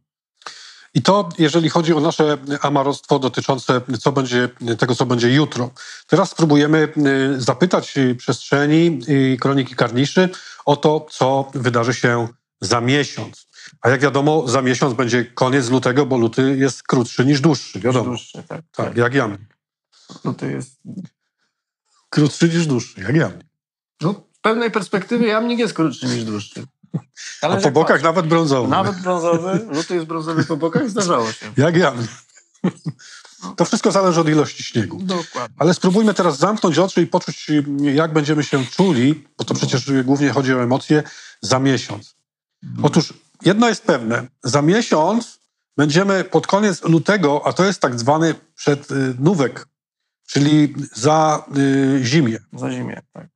I 0.95 1.02
to, 1.02 1.28
jeżeli 1.38 1.69
chodzi 1.69 1.95
o 1.95 2.00
nasze 2.00 2.38
amarostwo 2.62 3.19
dotyczące 3.19 3.80
co 4.00 4.12
będzie, 4.12 4.49
tego, 4.78 4.95
co 4.95 5.07
będzie 5.07 5.35
jutro. 5.35 5.71
Teraz 6.07 6.30
spróbujemy 6.30 6.92
y, 7.37 7.40
zapytać 7.40 7.95
przestrzeni 8.19 9.00
i 9.09 9.38
kroniki 9.40 9.75
karniszy 9.75 10.28
o 10.64 10.76
to, 10.76 11.07
co 11.11 11.50
wydarzy 11.54 11.95
się 11.95 12.28
za 12.61 12.80
miesiąc. 12.80 13.47
A 13.80 13.88
jak 13.88 14.00
wiadomo, 14.00 14.49
za 14.49 14.62
miesiąc 14.62 14.95
będzie 14.95 15.25
koniec 15.25 15.71
lutego, 15.71 16.07
bo 16.07 16.19
luty 16.19 16.57
jest 16.59 16.83
krótszy 16.83 17.25
niż 17.25 17.40
dłuższy, 17.40 17.80
wiadomo. 17.80 18.04
Dłuższy, 18.04 18.42
tak. 18.42 18.62
Tak, 18.73 18.97
jak 18.97 19.14
jamnik. 19.14 19.57
Luty 20.25 20.52
jest... 20.52 20.80
Krótszy 22.09 22.49
niż 22.49 22.66
dłuższy, 22.66 23.00
jak 23.00 23.16
jamnik. 23.16 23.47
No, 24.00 24.29
pewnej 24.42 24.70
perspektywy 24.70 25.26
jamnik 25.26 25.59
jest 25.59 25.75
krótszy 25.75 26.06
niż 26.06 26.25
dłuższy. 26.25 26.64
Ale 27.42 27.56
A 27.56 27.61
po 27.61 27.70
bokach 27.70 27.97
patrz, 27.97 28.04
nawet 28.04 28.26
brązowy. 28.26 28.68
Nawet 28.68 29.02
brązowy, 29.02 29.66
luty 29.70 29.94
jest 29.94 30.06
brązowy 30.06 30.44
po 30.44 30.56
bokach, 30.56 30.90
zdarzało 30.90 31.32
się. 31.32 31.52
Jak 31.56 31.76
jamnik. 31.76 32.11
To 33.56 33.64
wszystko 33.64 33.92
zależy 33.92 34.20
od 34.20 34.28
ilości 34.28 34.62
śniegu. 34.62 34.99
Dokładnie. 35.02 35.56
Ale 35.59 35.75
spróbujmy 35.75 36.14
teraz 36.14 36.38
zamknąć 36.38 36.78
oczy 36.78 37.02
i 37.02 37.06
poczuć, 37.06 37.50
jak 37.80 38.12
będziemy 38.12 38.44
się 38.44 38.66
czuli, 38.66 39.28
bo 39.38 39.44
to 39.44 39.54
przecież 39.54 39.92
głównie 40.04 40.30
chodzi 40.30 40.54
o 40.54 40.62
emocje, 40.62 41.02
za 41.40 41.59
miesiąc. 41.59 42.14
Otóż 42.82 43.14
jedno 43.42 43.68
jest 43.68 43.82
pewne. 43.82 44.26
Za 44.42 44.62
miesiąc 44.62 45.40
będziemy 45.76 46.25
pod 46.25 46.47
koniec 46.47 46.85
lutego, 46.85 47.42
a 47.44 47.52
to 47.52 47.64
jest 47.64 47.80
tak 47.80 47.99
zwany 47.99 48.35
przednówek, 48.54 49.66
czyli 50.26 50.75
za 50.94 51.44
y, 51.56 52.00
zimie. 52.04 52.38
Za 52.52 52.70
zimie, 52.70 53.02
tak. 53.12 53.26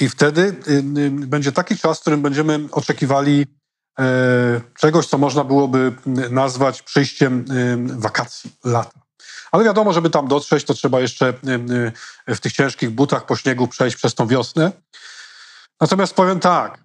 I 0.00 0.08
wtedy 0.08 0.54
y, 0.68 0.72
y, 0.98 1.10
będzie 1.10 1.52
taki 1.52 1.76
czas, 1.76 1.98
w 1.98 2.00
którym 2.00 2.22
będziemy 2.22 2.60
oczekiwali 2.72 3.46
e, 3.98 4.60
czegoś, 4.78 5.06
co 5.06 5.18
można 5.18 5.44
byłoby 5.44 5.92
nazwać 6.30 6.82
przyjściem 6.82 7.44
wakacji, 7.78 8.52
lata. 8.64 9.00
Ale 9.52 9.64
wiadomo, 9.64 9.92
żeby 9.92 10.10
tam 10.10 10.28
dotrzeć, 10.28 10.64
to 10.64 10.74
trzeba 10.74 11.00
jeszcze 11.00 11.34
w 12.26 12.40
tych 12.40 12.52
ciężkich 12.52 12.90
butach 12.90 13.26
po 13.26 13.36
śniegu 13.36 13.68
przejść 13.68 13.96
przez 13.96 14.14
tą 14.14 14.26
wiosnę. 14.26 14.72
Natomiast 15.80 16.14
powiem 16.14 16.40
tak, 16.40 16.84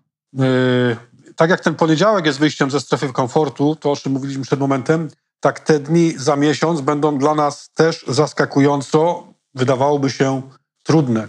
tak 1.36 1.50
jak 1.50 1.60
ten 1.60 1.76
poniedziałek 1.76 2.26
jest 2.26 2.40
wyjściem 2.40 2.72
ze 2.72 2.80
strefy 2.80 3.14
komfortu, 3.14 3.76
to 3.76 3.92
o 3.92 3.96
czym 3.96 4.12
mówiliśmy 4.12 4.44
przed 4.44 4.60
momentem, 4.60 5.10
tak 5.40 5.60
te 5.60 5.80
dni 5.80 6.14
za 6.18 6.36
miesiąc 6.36 6.82
będą 6.82 7.18
dla 7.18 7.36
nas 7.36 7.70
też 7.76 8.06
zaskakująco, 8.08 9.28
wydawałoby 9.56 10.10
się, 10.10 10.42
trudne. 10.84 11.28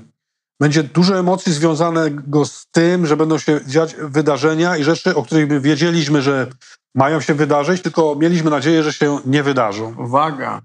Będzie 0.61 0.83
dużo 0.83 1.19
emocji 1.19 1.53
związanego 1.53 2.45
z 2.45 2.67
tym, 2.71 3.07
że 3.07 3.17
będą 3.17 3.39
się 3.39 3.61
dziać 3.67 3.95
wydarzenia 3.95 4.77
i 4.77 4.85
rzeczy, 4.85 5.17
o 5.17 5.23
których 5.23 5.49
by 5.49 5.61
wiedzieliśmy, 5.61 6.23
że 6.23 6.47
mają 6.95 7.21
się 7.21 7.35
wydarzyć, 7.35 7.83
tylko 7.83 8.15
mieliśmy 8.15 8.51
nadzieję, 8.51 8.83
że 8.83 8.93
się 8.93 9.21
nie 9.27 9.43
wydarzą. 9.43 9.95
Uwaga! 9.99 10.63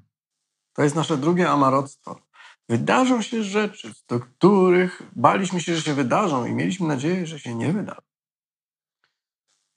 To 0.74 0.84
jest 0.84 0.96
nasze 0.96 1.18
drugie 1.18 1.50
amaroctwo. 1.50 2.20
Wydarzą 2.70 3.22
się 3.22 3.44
rzeczy, 3.44 3.94
do 4.08 4.20
których 4.20 5.02
baliśmy 5.16 5.62
się, 5.62 5.76
że 5.76 5.82
się 5.82 5.94
wydarzą 5.94 6.46
i 6.46 6.54
mieliśmy 6.54 6.88
nadzieję, 6.88 7.28
że 7.28 7.40
się 7.40 7.56
nie 7.56 7.74
wydarzą. 7.74 8.02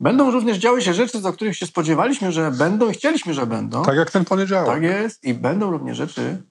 Będą 0.01 0.31
również 0.31 0.59
działy 0.59 0.83
się 0.83 0.95
rzeczy, 0.95 1.21
do 1.21 1.33
których 1.33 1.57
się 1.57 1.67
spodziewaliśmy, 1.67 2.33
że 2.33 2.51
będą 2.51 2.91
i 2.91 2.95
chcieliśmy, 2.95 3.35
że 3.35 3.47
będą. 3.47 3.83
Tak 3.85 3.97
jak 3.97 4.11
ten 4.11 4.25
poniedziałek. 4.25 4.67
Tak 4.67 4.83
jest. 4.83 5.25
I 5.25 5.35
będą 5.35 5.71
również 5.71 5.97
rzeczy, 5.97 6.43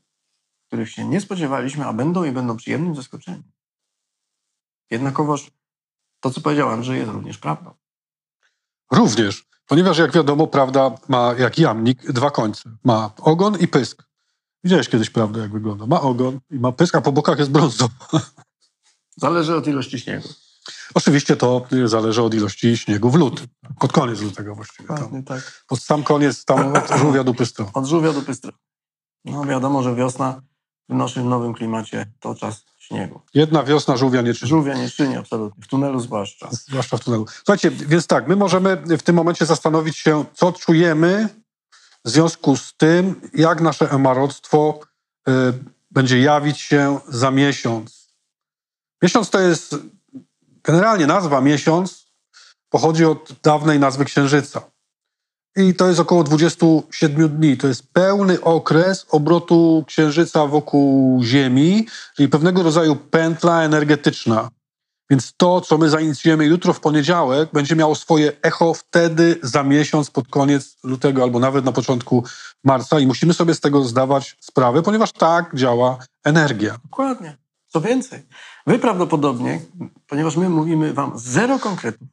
których 0.67 0.89
się 0.89 1.05
nie 1.05 1.22
spodziewaliśmy, 1.22 1.86
a 1.86 1.93
będą 1.93 2.24
i 2.24 2.32
będą 2.32 2.58
przyjemnym 2.58 2.96
zaskoczeniem. 2.96 3.52
Jednakowoż 4.93 5.51
to, 6.19 6.31
co 6.31 6.41
powiedział 6.41 6.69
Andrzej, 6.69 7.00
jest 7.00 7.12
również 7.12 7.38
prawdą. 7.38 7.71
Również, 8.91 9.45
ponieważ 9.67 9.97
jak 9.97 10.12
wiadomo, 10.12 10.47
prawda 10.47 10.91
ma 11.07 11.33
jak 11.38 11.57
jamnik 11.57 12.12
dwa 12.12 12.31
końce. 12.31 12.69
Ma 12.83 13.12
ogon 13.21 13.59
i 13.59 13.67
pysk. 13.67 14.03
Widziałeś 14.63 14.89
kiedyś 14.89 15.09
prawdę, 15.09 15.41
jak 15.41 15.51
wygląda. 15.51 15.85
Ma 15.85 16.01
ogon 16.01 16.39
i 16.51 16.59
ma 16.59 16.71
pysk, 16.71 16.95
a 16.95 17.01
po 17.01 17.12
bokach 17.12 17.39
jest 17.39 17.51
brązowa. 17.51 17.93
Zależy 19.23 19.55
od 19.55 19.67
ilości 19.67 20.00
śniegu. 20.00 20.29
Oczywiście 20.93 21.35
to 21.35 21.67
zależy 21.85 22.21
od 22.21 22.33
ilości 22.33 22.77
śniegu 22.77 23.09
w 23.09 23.15
lutym. 23.15 23.47
Pod 23.79 23.91
koniec 23.91 24.21
lutego 24.21 24.55
właściwie. 24.55 24.88
Tam. 24.88 25.23
tak. 25.23 25.63
Pod 25.67 25.81
sam 25.81 26.03
koniec, 26.03 26.45
tam 26.45 26.75
od 26.75 27.00
żółwia 27.00 27.23
do 27.23 27.33
pystra. 27.33 27.65
Od 27.73 27.85
żółwia 27.85 28.13
do 28.13 28.21
pystra. 28.21 28.51
No 29.25 29.45
wiadomo, 29.45 29.83
że 29.83 29.95
wiosna 29.95 30.41
w 30.89 30.93
naszym 30.93 31.29
nowym 31.29 31.53
klimacie 31.53 32.12
to 32.19 32.35
czas 32.35 32.65
śniegu. 32.93 33.21
Jedna 33.33 33.63
wiosna 33.63 33.97
żółwia 33.97 34.21
nie 34.21 34.33
czyni. 34.33 34.50
Żółwia 34.50 34.73
nie 34.73 34.89
czyni, 34.89 35.15
absolutnie. 35.15 35.63
W 35.63 35.67
tunelu 35.67 36.00
zwłaszcza. 36.00 36.50
Zwłaszcza 36.51 36.97
w 36.97 37.03
tunelu. 37.03 37.25
Słuchajcie, 37.27 37.71
więc 37.71 38.07
tak, 38.07 38.27
my 38.27 38.35
możemy 38.35 38.75
w 38.75 39.03
tym 39.03 39.15
momencie 39.15 39.45
zastanowić 39.45 39.97
się, 39.97 40.25
co 40.33 40.51
czujemy 40.51 41.29
w 42.05 42.09
związku 42.09 42.57
z 42.57 42.73
tym, 42.77 43.29
jak 43.33 43.62
nasze 43.62 43.91
emaroctwo 43.91 44.79
y, 45.27 45.31
będzie 45.91 46.21
jawić 46.21 46.62
się 46.62 47.00
za 47.07 47.31
miesiąc. 47.31 48.13
Miesiąc 49.01 49.29
to 49.29 49.39
jest 49.39 49.75
Generalnie 50.63 51.07
nazwa 51.07 51.41
miesiąc 51.41 52.05
pochodzi 52.69 53.05
od 53.05 53.33
dawnej 53.43 53.79
nazwy 53.79 54.05
księżyca. 54.05 54.62
I 55.55 55.74
to 55.74 55.88
jest 55.88 56.00
około 56.00 56.24
27 56.24 57.29
dni. 57.29 57.57
To 57.57 57.67
jest 57.67 57.93
pełny 57.93 58.41
okres 58.41 59.05
obrotu 59.10 59.83
księżyca 59.88 60.48
wokół 60.48 61.24
Ziemi, 61.24 61.88
czyli 62.15 62.29
pewnego 62.29 62.63
rodzaju 62.63 62.95
pętla 62.95 63.63
energetyczna. 63.63 64.50
Więc 65.10 65.33
to, 65.38 65.62
co 65.62 65.77
my 65.77 65.89
zainicjujemy 65.89 66.45
jutro 66.45 66.74
w 66.74 66.79
poniedziałek, 66.79 67.50
będzie 67.53 67.75
miało 67.75 67.95
swoje 67.95 68.31
echo 68.41 68.74
wtedy 68.74 69.39
za 69.43 69.63
miesiąc, 69.63 70.12
pod 70.12 70.27
koniec 70.27 70.77
lutego 70.83 71.24
albo 71.24 71.39
nawet 71.39 71.65
na 71.65 71.72
początku 71.72 72.24
marca 72.63 73.00
i 73.00 73.07
musimy 73.07 73.33
sobie 73.33 73.53
z 73.53 73.60
tego 73.60 73.83
zdawać 73.83 74.38
sprawę, 74.39 74.81
ponieważ 74.81 75.12
tak 75.12 75.55
działa 75.55 75.98
energia. 76.24 76.77
Dokładnie. 76.83 77.38
Co 77.67 77.81
więcej, 77.81 78.24
wy 78.67 78.79
prawdopodobnie, 78.79 79.62
ponieważ 80.07 80.36
my 80.36 80.50
mówimy 80.50 80.93
wam 80.93 81.12
zero 81.15 81.60
konkretów 81.60 82.07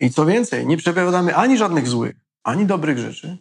i 0.00 0.10
co 0.10 0.26
więcej, 0.26 0.66
nie 0.66 0.76
przepowiadamy 0.76 1.36
ani 1.36 1.58
żadnych 1.58 1.88
złych, 1.88 2.16
ani 2.44 2.66
dobrych 2.66 2.98
rzeczy, 2.98 3.38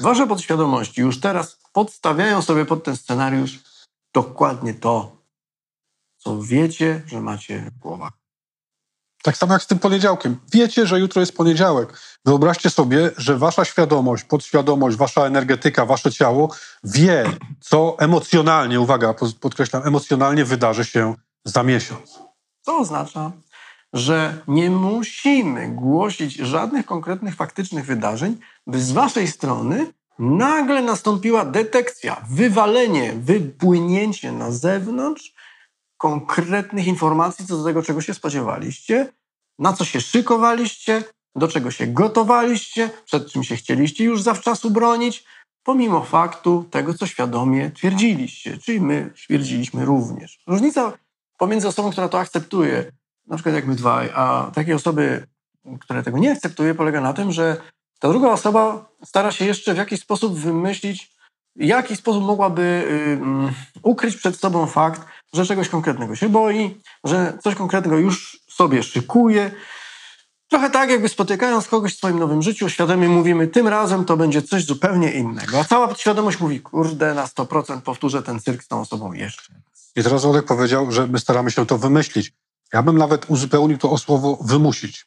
wasze 0.00 0.26
podświadomości 0.26 1.00
już 1.00 1.20
teraz 1.20 1.58
podstawiają 1.72 2.42
sobie 2.42 2.64
pod 2.64 2.84
ten 2.84 2.96
scenariusz 2.96 3.58
dokładnie 4.14 4.74
to, 4.74 5.22
co 6.16 6.42
wiecie, 6.42 7.02
że 7.06 7.20
macie 7.20 7.70
w 7.76 7.78
głowach. 7.78 8.12
Tak 9.22 9.36
samo 9.36 9.52
jak 9.52 9.62
z 9.62 9.66
tym 9.66 9.78
poniedziałkiem. 9.78 10.40
Wiecie, 10.52 10.86
że 10.86 11.00
jutro 11.00 11.20
jest 11.20 11.36
poniedziałek. 11.36 12.00
Wyobraźcie 12.24 12.70
sobie, 12.70 13.10
że 13.16 13.38
wasza 13.38 13.64
świadomość, 13.64 14.24
podświadomość, 14.24 14.96
wasza 14.96 15.26
energetyka, 15.26 15.86
wasze 15.86 16.12
ciało 16.12 16.54
wie, 16.84 17.24
co 17.60 17.96
emocjonalnie, 17.98 18.80
uwaga, 18.80 19.14
podkreślam, 19.40 19.86
emocjonalnie 19.86 20.44
wydarzy 20.44 20.84
się 20.84 21.14
za 21.44 21.62
miesiąc. 21.62 22.18
To 22.64 22.78
oznacza, 22.78 23.32
że 23.92 24.42
nie 24.48 24.70
musimy 24.70 25.68
głosić 25.68 26.34
żadnych 26.34 26.86
konkretnych, 26.86 27.34
faktycznych 27.34 27.86
wydarzeń, 27.86 28.36
by 28.66 28.80
z 28.80 28.92
waszej 28.92 29.28
strony 29.28 29.92
nagle 30.18 30.82
nastąpiła 30.82 31.44
detekcja, 31.44 32.22
wywalenie, 32.30 33.12
wypłynięcie 33.12 34.32
na 34.32 34.50
zewnątrz 34.50 35.34
konkretnych 35.96 36.86
informacji 36.86 37.46
co 37.46 37.56
do 37.56 37.64
tego, 37.64 37.82
czego 37.82 38.00
się 38.00 38.14
spodziewaliście, 38.14 39.12
na 39.58 39.72
co 39.72 39.84
się 39.84 40.00
szykowaliście, 40.00 41.04
do 41.36 41.48
czego 41.48 41.70
się 41.70 41.86
gotowaliście, 41.86 42.90
przed 43.04 43.32
czym 43.32 43.44
się 43.44 43.56
chcieliście 43.56 44.04
już 44.04 44.22
zawczasu 44.22 44.70
bronić, 44.70 45.24
pomimo 45.62 46.04
faktu 46.04 46.64
tego, 46.70 46.94
co 46.94 47.06
świadomie 47.06 47.70
twierdziliście, 47.70 48.58
czyli 48.58 48.80
my 48.80 49.10
twierdziliśmy 49.14 49.84
również. 49.84 50.38
Różnica 50.46 50.92
pomiędzy 51.36 51.68
osobą, 51.68 51.90
która 51.90 52.08
to 52.08 52.18
akceptuje, 52.18 52.92
na 53.28 53.36
przykład 53.36 53.54
jak 53.54 53.66
my 53.66 53.74
dwaj, 53.74 54.10
a 54.14 54.50
takiej 54.54 54.74
osoby, 54.74 55.26
która 55.80 56.02
tego 56.02 56.18
nie 56.18 56.32
akceptuje, 56.32 56.74
polega 56.74 57.00
na 57.00 57.12
tym, 57.12 57.32
że 57.32 57.56
ta 57.98 58.08
druga 58.08 58.28
osoba 58.28 58.90
stara 59.04 59.32
się 59.32 59.44
jeszcze 59.44 59.74
w 59.74 59.76
jakiś 59.76 60.00
sposób 60.00 60.38
wymyślić, 60.38 61.18
w 61.56 61.64
jaki 61.64 61.96
sposób 61.96 62.24
mogłaby 62.24 62.88
ukryć 63.82 64.16
przed 64.16 64.36
sobą 64.36 64.66
fakt, 64.66 65.02
że 65.32 65.46
czegoś 65.46 65.68
konkretnego 65.68 66.16
się 66.16 66.28
boi, 66.28 66.80
że 67.04 67.38
coś 67.42 67.54
konkretnego 67.54 67.98
już 67.98 68.40
sobie 68.50 68.82
szykuje. 68.82 69.50
Trochę 70.48 70.70
tak, 70.70 70.90
jakby 70.90 71.08
spotykając 71.08 71.68
kogoś 71.68 71.94
w 71.94 71.96
swoim 71.96 72.18
nowym 72.18 72.42
życiu, 72.42 72.68
świadomie 72.68 73.08
mówimy, 73.08 73.46
tym 73.46 73.68
razem 73.68 74.04
to 74.04 74.16
będzie 74.16 74.42
coś 74.42 74.64
zupełnie 74.64 75.12
innego. 75.12 75.60
A 75.60 75.64
cała 75.64 75.88
podświadomość 75.88 76.40
mówi, 76.40 76.60
kurde, 76.60 77.14
na 77.14 77.26
100% 77.26 77.80
powtórzę 77.80 78.22
ten 78.22 78.40
cyrk 78.40 78.62
z 78.62 78.68
tą 78.68 78.80
osobą 78.80 79.12
jeszcze. 79.12 79.52
I 79.96 80.02
teraz 80.02 80.24
Olek 80.24 80.44
powiedział, 80.44 80.92
że 80.92 81.06
my 81.06 81.18
staramy 81.18 81.50
się 81.50 81.66
to 81.66 81.78
wymyślić. 81.78 82.32
Ja 82.72 82.82
bym 82.82 82.98
nawet 82.98 83.30
uzupełnił 83.30 83.78
to 83.78 83.90
o 83.90 83.98
słowo 83.98 84.38
wymusić. 84.44 85.06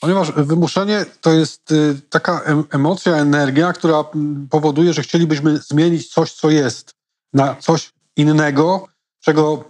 Ponieważ 0.00 0.32
wymuszenie 0.32 1.06
to 1.20 1.32
jest 1.32 1.72
y, 1.72 2.00
taka 2.10 2.40
emocja, 2.70 3.16
energia, 3.16 3.72
która 3.72 4.04
powoduje, 4.50 4.92
że 4.92 5.02
chcielibyśmy 5.02 5.58
zmienić 5.58 6.08
coś, 6.08 6.32
co 6.32 6.50
jest, 6.50 6.94
na 7.32 7.54
coś 7.54 7.92
innego, 8.16 8.86
czego, 9.20 9.64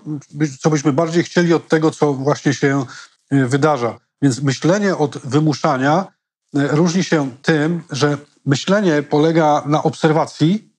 co 0.60 0.70
byśmy 0.70 0.92
bardziej 0.92 1.24
chcieli 1.24 1.54
od 1.54 1.68
tego, 1.68 1.90
co 1.90 2.14
właśnie 2.14 2.54
się 2.54 2.84
y, 3.32 3.46
wydarza. 3.46 3.98
Więc 4.22 4.42
myślenie 4.42 4.96
od 4.96 5.18
wymuszania 5.18 6.06
y, 6.56 6.68
różni 6.68 7.04
się 7.04 7.30
tym, 7.42 7.82
że 7.90 8.18
myślenie 8.46 9.02
polega 9.02 9.62
na 9.66 9.82
obserwacji 9.82 10.72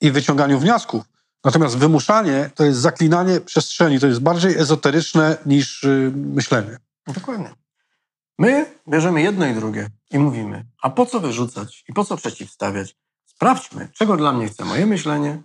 i 0.00 0.10
wyciąganiu 0.10 0.58
wniosków. 0.58 1.04
Natomiast 1.46 1.78
wymuszanie 1.78 2.50
to 2.54 2.64
jest 2.64 2.78
zaklinanie 2.78 3.40
przestrzeni, 3.40 4.00
to 4.00 4.06
jest 4.06 4.20
bardziej 4.20 4.56
ezoteryczne 4.56 5.36
niż 5.46 5.86
myślenie. 6.14 6.78
Dokładnie. 7.06 7.50
My 8.38 8.66
bierzemy 8.88 9.22
jedno 9.22 9.46
i 9.46 9.54
drugie 9.54 9.90
i 10.10 10.18
mówimy, 10.18 10.64
a 10.82 10.90
po 10.90 11.06
co 11.06 11.20
wyrzucać 11.20 11.84
i 11.88 11.92
po 11.92 12.04
co 12.04 12.16
przeciwstawiać? 12.16 12.96
Sprawdźmy, 13.26 13.88
czego 13.94 14.16
dla 14.16 14.32
mnie 14.32 14.48
chce 14.48 14.64
moje 14.64 14.86
myślenie 14.86 15.42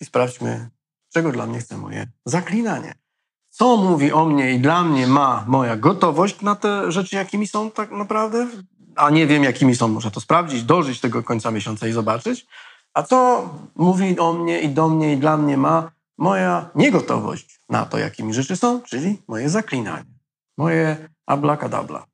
i 0.00 0.04
sprawdźmy, 0.04 0.70
czego 1.12 1.32
dla 1.32 1.46
mnie 1.46 1.58
chce 1.58 1.76
moje 1.76 2.06
zaklinanie. 2.24 2.94
Co 3.48 3.76
mówi 3.76 4.12
o 4.12 4.26
mnie 4.26 4.52
i 4.52 4.60
dla 4.60 4.82
mnie 4.82 5.06
ma 5.06 5.44
moja 5.46 5.76
gotowość 5.76 6.40
na 6.40 6.56
te 6.56 6.92
rzeczy, 6.92 7.16
jakimi 7.16 7.46
są 7.46 7.70
tak 7.70 7.90
naprawdę, 7.90 8.48
a 8.96 9.10
nie 9.10 9.26
wiem, 9.26 9.44
jakimi 9.44 9.76
są, 9.76 9.88
muszę 9.88 10.10
to 10.10 10.20
sprawdzić, 10.20 10.64
dożyć 10.64 11.00
tego 11.00 11.22
końca 11.22 11.50
miesiąca 11.50 11.86
i 11.86 11.92
zobaczyć. 11.92 12.46
A 12.94 13.02
co 13.02 13.48
mówi 13.74 14.18
o 14.18 14.32
mnie 14.32 14.60
i 14.60 14.68
do 14.68 14.88
mnie 14.88 15.12
i 15.12 15.16
dla 15.16 15.36
mnie 15.36 15.56
ma 15.56 15.90
moja 16.18 16.70
niegotowość 16.74 17.60
na 17.68 17.86
to, 17.86 17.98
jakimi 17.98 18.34
rzeczy 18.34 18.56
są, 18.56 18.80
czyli 18.82 19.22
moje 19.28 19.50
zaklinanie, 19.50 20.14
moje 20.58 21.08
ablakadabla. 21.26 22.06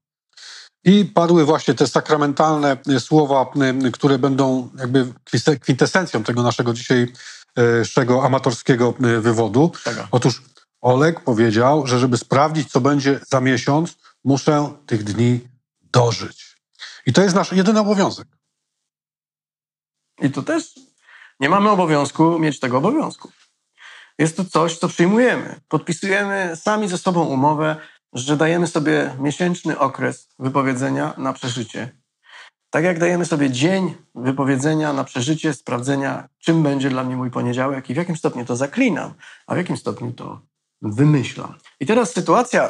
I 0.85 1.05
padły 1.05 1.45
właśnie 1.45 1.75
te 1.75 1.87
sakramentalne 1.87 2.77
słowa, 2.99 3.47
które 3.93 4.19
będą 4.19 4.69
jakby 4.79 5.12
kwintesencją 5.61 6.25
tego 6.25 6.43
naszego 6.43 6.73
dzisiejszego 6.73 8.25
amatorskiego 8.25 8.95
wywodu. 9.21 9.73
Tego. 9.85 10.09
Otóż 10.11 10.43
Olek 10.81 11.21
powiedział, 11.21 11.87
że 11.87 11.99
żeby 11.99 12.19
sprawdzić, 12.19 12.71
co 12.71 12.81
będzie 12.81 13.21
za 13.31 13.41
miesiąc, 13.41 13.97
muszę 14.25 14.73
tych 14.87 15.05
dni 15.05 15.41
dożyć. 15.93 16.57
I 17.07 17.12
to 17.12 17.23
jest 17.23 17.35
nasz 17.35 17.53
jedyny 17.53 17.81
obowiązek. 17.81 18.27
I 20.20 20.31
to 20.31 20.42
też 20.42 20.74
nie 21.40 21.48
mamy 21.48 21.70
obowiązku 21.70 22.38
mieć 22.38 22.61
tego 22.61 22.78
obowiązku. 22.78 23.31
Jest 24.18 24.37
to 24.37 24.44
coś, 24.44 24.78
co 24.78 24.88
przyjmujemy. 24.88 25.61
Podpisujemy 25.68 26.57
sami 26.57 26.88
ze 26.88 26.98
sobą 26.98 27.24
umowę, 27.24 27.76
że 28.12 28.37
dajemy 28.37 28.66
sobie 28.66 29.14
miesięczny 29.18 29.78
okres 29.78 30.28
wypowiedzenia 30.38 31.14
na 31.18 31.33
przeżycie. 31.33 31.98
Tak 32.70 32.85
jak 32.85 32.98
dajemy 32.98 33.24
sobie 33.24 33.50
dzień 33.50 33.94
wypowiedzenia 34.14 34.92
na 34.92 35.04
przeżycie, 35.04 35.54
sprawdzenia, 35.54 36.28
czym 36.38 36.62
będzie 36.62 36.90
dla 36.90 37.04
mnie 37.04 37.16
mój 37.16 37.31
poniedziałek 37.31 37.90
i 37.90 37.94
w 37.94 37.96
jakim 37.96 38.16
stopniu 38.16 38.44
to 38.44 38.57
zaklinam, 38.57 39.14
a 39.46 39.54
w 39.54 39.57
jakim 39.57 39.76
stopniu 39.76 40.12
to 40.12 40.40
wymyślam. 40.83 41.54
I 41.81 41.87
teraz 41.87 42.12
sytuacja, 42.12 42.68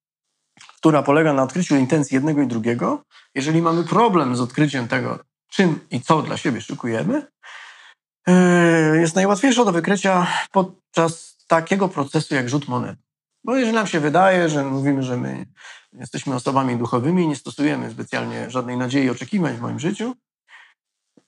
która 0.78 1.02
polega 1.02 1.32
na 1.32 1.42
odkryciu 1.42 1.76
intencji 1.76 2.14
jednego 2.14 2.42
i 2.42 2.46
drugiego, 2.46 3.02
jeżeli 3.34 3.62
mamy 3.62 3.84
problem 3.84 4.36
z 4.36 4.40
odkryciem 4.40 4.88
tego, 4.88 5.18
czym 5.50 5.80
i 5.90 6.00
co 6.00 6.22
dla 6.22 6.36
siebie 6.36 6.60
szykujemy, 6.60 7.26
yy, 8.26 9.00
jest 9.00 9.14
najłatwiejsza 9.14 9.64
do 9.64 9.72
wykrycia 9.72 10.26
podczas 10.52 11.44
takiego 11.48 11.88
procesu 11.88 12.34
jak 12.34 12.48
rzut 12.48 12.68
monet. 12.68 12.98
Bo 13.44 13.56
jeżeli 13.56 13.74
nam 13.74 13.86
się 13.86 14.00
wydaje, 14.00 14.48
że 14.48 14.64
mówimy, 14.64 15.02
że 15.02 15.16
my 15.16 15.46
jesteśmy 15.92 16.34
osobami 16.34 16.76
duchowymi 16.76 17.28
nie 17.28 17.36
stosujemy 17.36 17.90
specjalnie 17.90 18.50
żadnej 18.50 18.76
nadziei 18.76 19.04
i 19.04 19.10
oczekiwań 19.10 19.56
w 19.56 19.60
moim 19.60 19.78
życiu, 19.78 20.14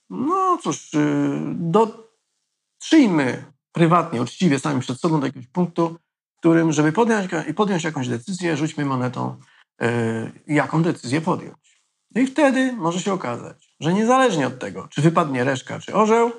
no 0.09 0.57
cóż, 0.63 0.93
y, 0.93 1.39
dotrzyjmy 1.55 3.45
prywatnie, 3.71 4.21
uczciwie 4.21 4.59
sami 4.59 4.81
przed 4.81 4.99
sobą 4.99 5.19
do 5.19 5.25
jakiegoś 5.25 5.47
punktu, 5.47 5.97
w 6.35 6.39
którym, 6.39 6.71
żeby 6.71 6.91
podjąć, 6.91 7.31
podjąć 7.55 7.83
jakąś 7.83 8.07
decyzję, 8.07 8.57
rzućmy 8.57 8.85
monetą, 8.85 9.39
y, 9.83 10.31
jaką 10.47 10.83
decyzję 10.83 11.21
podjąć. 11.21 11.81
No 12.15 12.21
I 12.21 12.27
wtedy 12.27 12.73
może 12.73 12.99
się 12.99 13.13
okazać, 13.13 13.72
że 13.83 13.93
niezależnie 13.93 14.47
od 14.47 14.59
tego, 14.59 14.87
czy 14.89 15.01
wypadnie 15.01 15.43
reszka, 15.43 15.79
czy 15.79 15.93
orzeł, 15.93 16.31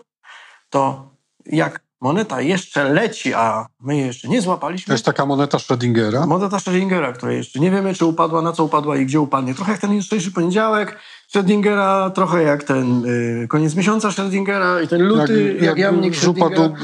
to 0.70 1.10
jak 1.46 1.84
moneta 2.00 2.40
jeszcze 2.40 2.84
leci, 2.84 3.34
a 3.34 3.66
my 3.80 3.96
jej 3.96 4.06
jeszcze 4.06 4.28
nie 4.28 4.40
złapaliśmy. 4.40 4.86
To 4.86 4.92
jest 4.92 5.04
taka 5.04 5.26
moneta 5.26 5.58
Schrödingera. 5.58 6.26
Moneta 6.26 6.56
Schrödingera, 6.56 7.12
której 7.12 7.36
jeszcze 7.36 7.60
nie 7.60 7.70
wiemy, 7.70 7.94
czy 7.94 8.04
upadła, 8.04 8.42
na 8.42 8.52
co 8.52 8.64
upadła 8.64 8.96
i 8.96 9.06
gdzie 9.06 9.20
upadnie. 9.20 9.54
Trochę 9.54 9.72
jak 9.72 9.80
ten 9.80 9.92
jutrzejszy 9.92 10.32
poniedziałek 10.32 10.98
Schrödingera, 11.34 12.10
trochę 12.10 12.42
jak 12.42 12.64
ten 12.64 13.04
y, 13.04 13.48
koniec 13.48 13.74
miesiąca 13.74 14.08
Schrödingera 14.08 14.84
i 14.84 14.88
ten 14.88 15.02
luty, 15.02 15.52
jak, 15.54 15.62
jak, 15.62 15.78
jamnik 15.78 16.14
żupa, 16.14 16.50
du, 16.50 16.74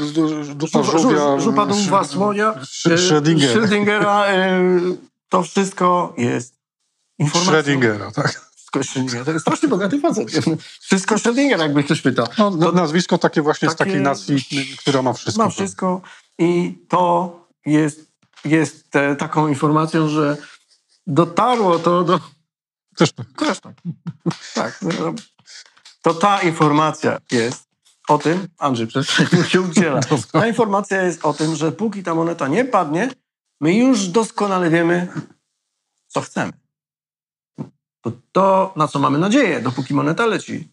dupa 0.55 0.83
żółwia, 0.83 1.39
żupa 1.39 1.65
dłuba 1.65 2.03
słonia 2.03 2.53
Schrödingera. 2.85 3.53
Schrödingera 3.53 4.33
y, 4.33 4.97
to 5.29 5.43
wszystko 5.43 6.13
jest 6.17 6.55
informacja. 7.19 7.53
Schrödingera, 7.53 8.11
tak. 8.11 8.50
Wszystko 8.71 8.99
Schrödingera. 8.99 9.25
To 9.25 9.31
jest 9.31 9.43
strasznie 9.43 9.69
bogaty 9.69 9.99
facet. 9.99 10.27
Wszystko 10.81 11.15
Schrödingera, 11.15 11.61
jakby 11.61 11.83
ktoś 11.83 12.01
pytał. 12.01 12.27
No, 12.37 12.51
to, 12.51 12.71
nazwisko 12.71 13.17
takie 13.17 13.41
właśnie 13.41 13.67
takie, 13.67 13.75
z 13.75 13.77
takiej 13.77 14.01
nacji, 14.01 14.45
która 14.79 15.01
ma 15.01 15.13
wszystko. 15.13 15.43
Ma 15.43 15.49
wszystko 15.49 16.01
i 16.39 16.77
to 16.89 17.35
jest, 17.65 18.11
jest 18.45 18.91
te, 18.91 19.15
taką 19.15 19.47
informacją, 19.47 20.07
że 20.07 20.37
dotarło 21.07 21.79
to 21.79 22.03
do... 22.03 22.19
Też 22.97 23.11
tak. 23.11 23.25
Też 23.37 23.59
tak. 23.59 23.75
tak. 24.53 24.79
No, 24.81 25.13
to 26.01 26.13
ta 26.13 26.41
informacja 26.41 27.19
jest 27.31 27.67
o 28.07 28.17
tym, 28.17 28.47
Andrzej 28.57 28.87
przecież 28.87 29.51
się 29.51 29.61
udziela, 29.61 29.99
ta 30.31 30.47
informacja 30.47 31.01
jest 31.01 31.25
o 31.25 31.33
tym, 31.33 31.55
że 31.55 31.71
póki 31.71 32.03
ta 32.03 32.15
moneta 32.15 32.47
nie 32.47 32.65
padnie, 32.65 33.09
my 33.61 33.75
już 33.75 34.07
doskonale 34.07 34.69
wiemy, 34.69 35.07
co 36.07 36.21
chcemy. 36.21 36.60
To, 38.01 38.11
to 38.31 38.73
na 38.75 38.87
co 38.87 38.99
mamy 38.99 39.17
nadzieję, 39.17 39.61
dopóki 39.61 39.93
moneta 39.93 40.25
leci, 40.25 40.69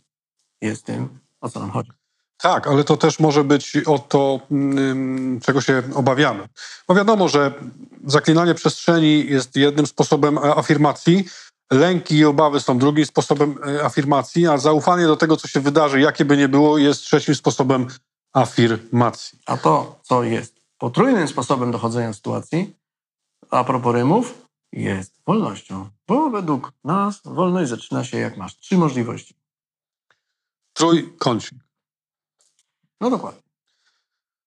jest 0.63 0.85
tym, 0.85 1.09
o 1.41 1.49
co 1.49 1.61
nam 1.61 1.71
chodzi. 1.71 1.91
Tak, 2.39 2.67
ale 2.67 2.85
to 2.85 2.97
też 2.97 3.21
może 3.21 3.45
być 3.45 3.77
o 3.87 3.99
to, 3.99 4.41
mm, 4.51 5.41
czego 5.41 5.61
się 5.61 5.83
obawiamy. 5.95 6.49
Bo 6.89 6.95
wiadomo, 6.95 7.29
że 7.29 7.53
zaklinanie 8.07 8.55
przestrzeni 8.55 9.27
jest 9.27 9.57
jednym 9.57 9.87
sposobem 9.87 10.39
e, 10.39 10.55
afirmacji, 10.55 11.25
lęki 11.73 12.17
i 12.17 12.25
obawy 12.25 12.61
są 12.61 12.79
drugim 12.79 13.07
sposobem 13.07 13.59
e, 13.67 13.85
afirmacji, 13.85 14.47
a 14.47 14.59
zaufanie 14.59 15.07
do 15.07 15.17
tego, 15.17 15.37
co 15.37 15.49
się 15.49 15.61
wydarzy, 15.61 16.01
jakie 16.01 16.25
by 16.25 16.37
nie 16.37 16.49
było, 16.49 16.79
jest 16.79 17.03
trzecim 17.03 17.35
sposobem 17.35 17.87
afirmacji. 18.33 19.39
A 19.47 19.57
to, 19.57 20.01
co 20.03 20.23
jest 20.23 20.55
potrójnym 20.79 21.29
sposobem 21.29 21.71
dochodzenia 21.71 22.13
sytuacji, 22.13 22.77
a 23.51 23.65
propos 23.65 23.95
rymów, 23.95 24.48
jest 24.73 25.21
wolnością. 25.27 25.91
Bo 26.07 26.31
według 26.31 26.73
nas 26.85 27.21
wolność 27.25 27.71
zaczyna 27.71 28.05
się, 28.05 28.19
jak 28.19 28.37
masz 28.37 28.59
trzy 28.59 28.79
możliwości. 28.79 29.35
Trójkącik. 30.73 31.59
No 33.01 33.11
dokładnie. 33.11 33.43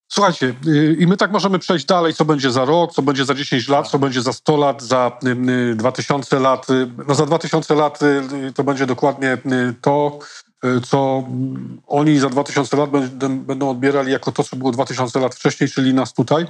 Słuchajcie, 0.07 0.55
y, 0.67 0.95
i 0.99 1.07
my 1.07 1.17
tak 1.17 1.31
możemy 1.31 1.59
przejść 1.59 1.85
dalej, 1.85 2.13
co 2.13 2.25
będzie 2.25 2.51
za 2.51 2.65
rok, 2.65 2.93
co 2.93 3.01
będzie 3.01 3.25
za 3.25 3.35
10 3.35 3.67
lat, 3.67 3.87
co 3.87 3.99
będzie 3.99 4.21
za 4.21 4.33
100 4.33 4.57
lat, 4.57 4.81
za 4.81 5.19
y, 5.23 5.51
y, 5.71 5.75
2000 5.75 6.39
lat. 6.39 6.69
Y, 6.69 6.91
No 7.07 7.15
za 7.15 7.25
2000 7.25 7.75
lat 7.75 7.99
y, 8.01 8.53
to 8.55 8.63
będzie 8.63 8.85
dokładnie 8.85 9.33
y, 9.33 9.73
to, 9.81 10.19
y, 10.47 10.50
co 10.83 11.23
mm, 11.27 11.81
oni 11.87 12.19
za 12.19 12.29
2000 12.29 12.77
lat 12.77 12.89
będą, 13.29 13.69
odbierali 13.69 14.11
jako 14.11 14.31
to, 14.31 14.43
co 14.43 14.55
było 14.55 14.71
2000 14.71 15.19
lat 15.19 15.35
wcześniej, 15.35 15.69
czyli 15.69 15.93
nas 15.93 16.13
tutaj. 16.13 16.45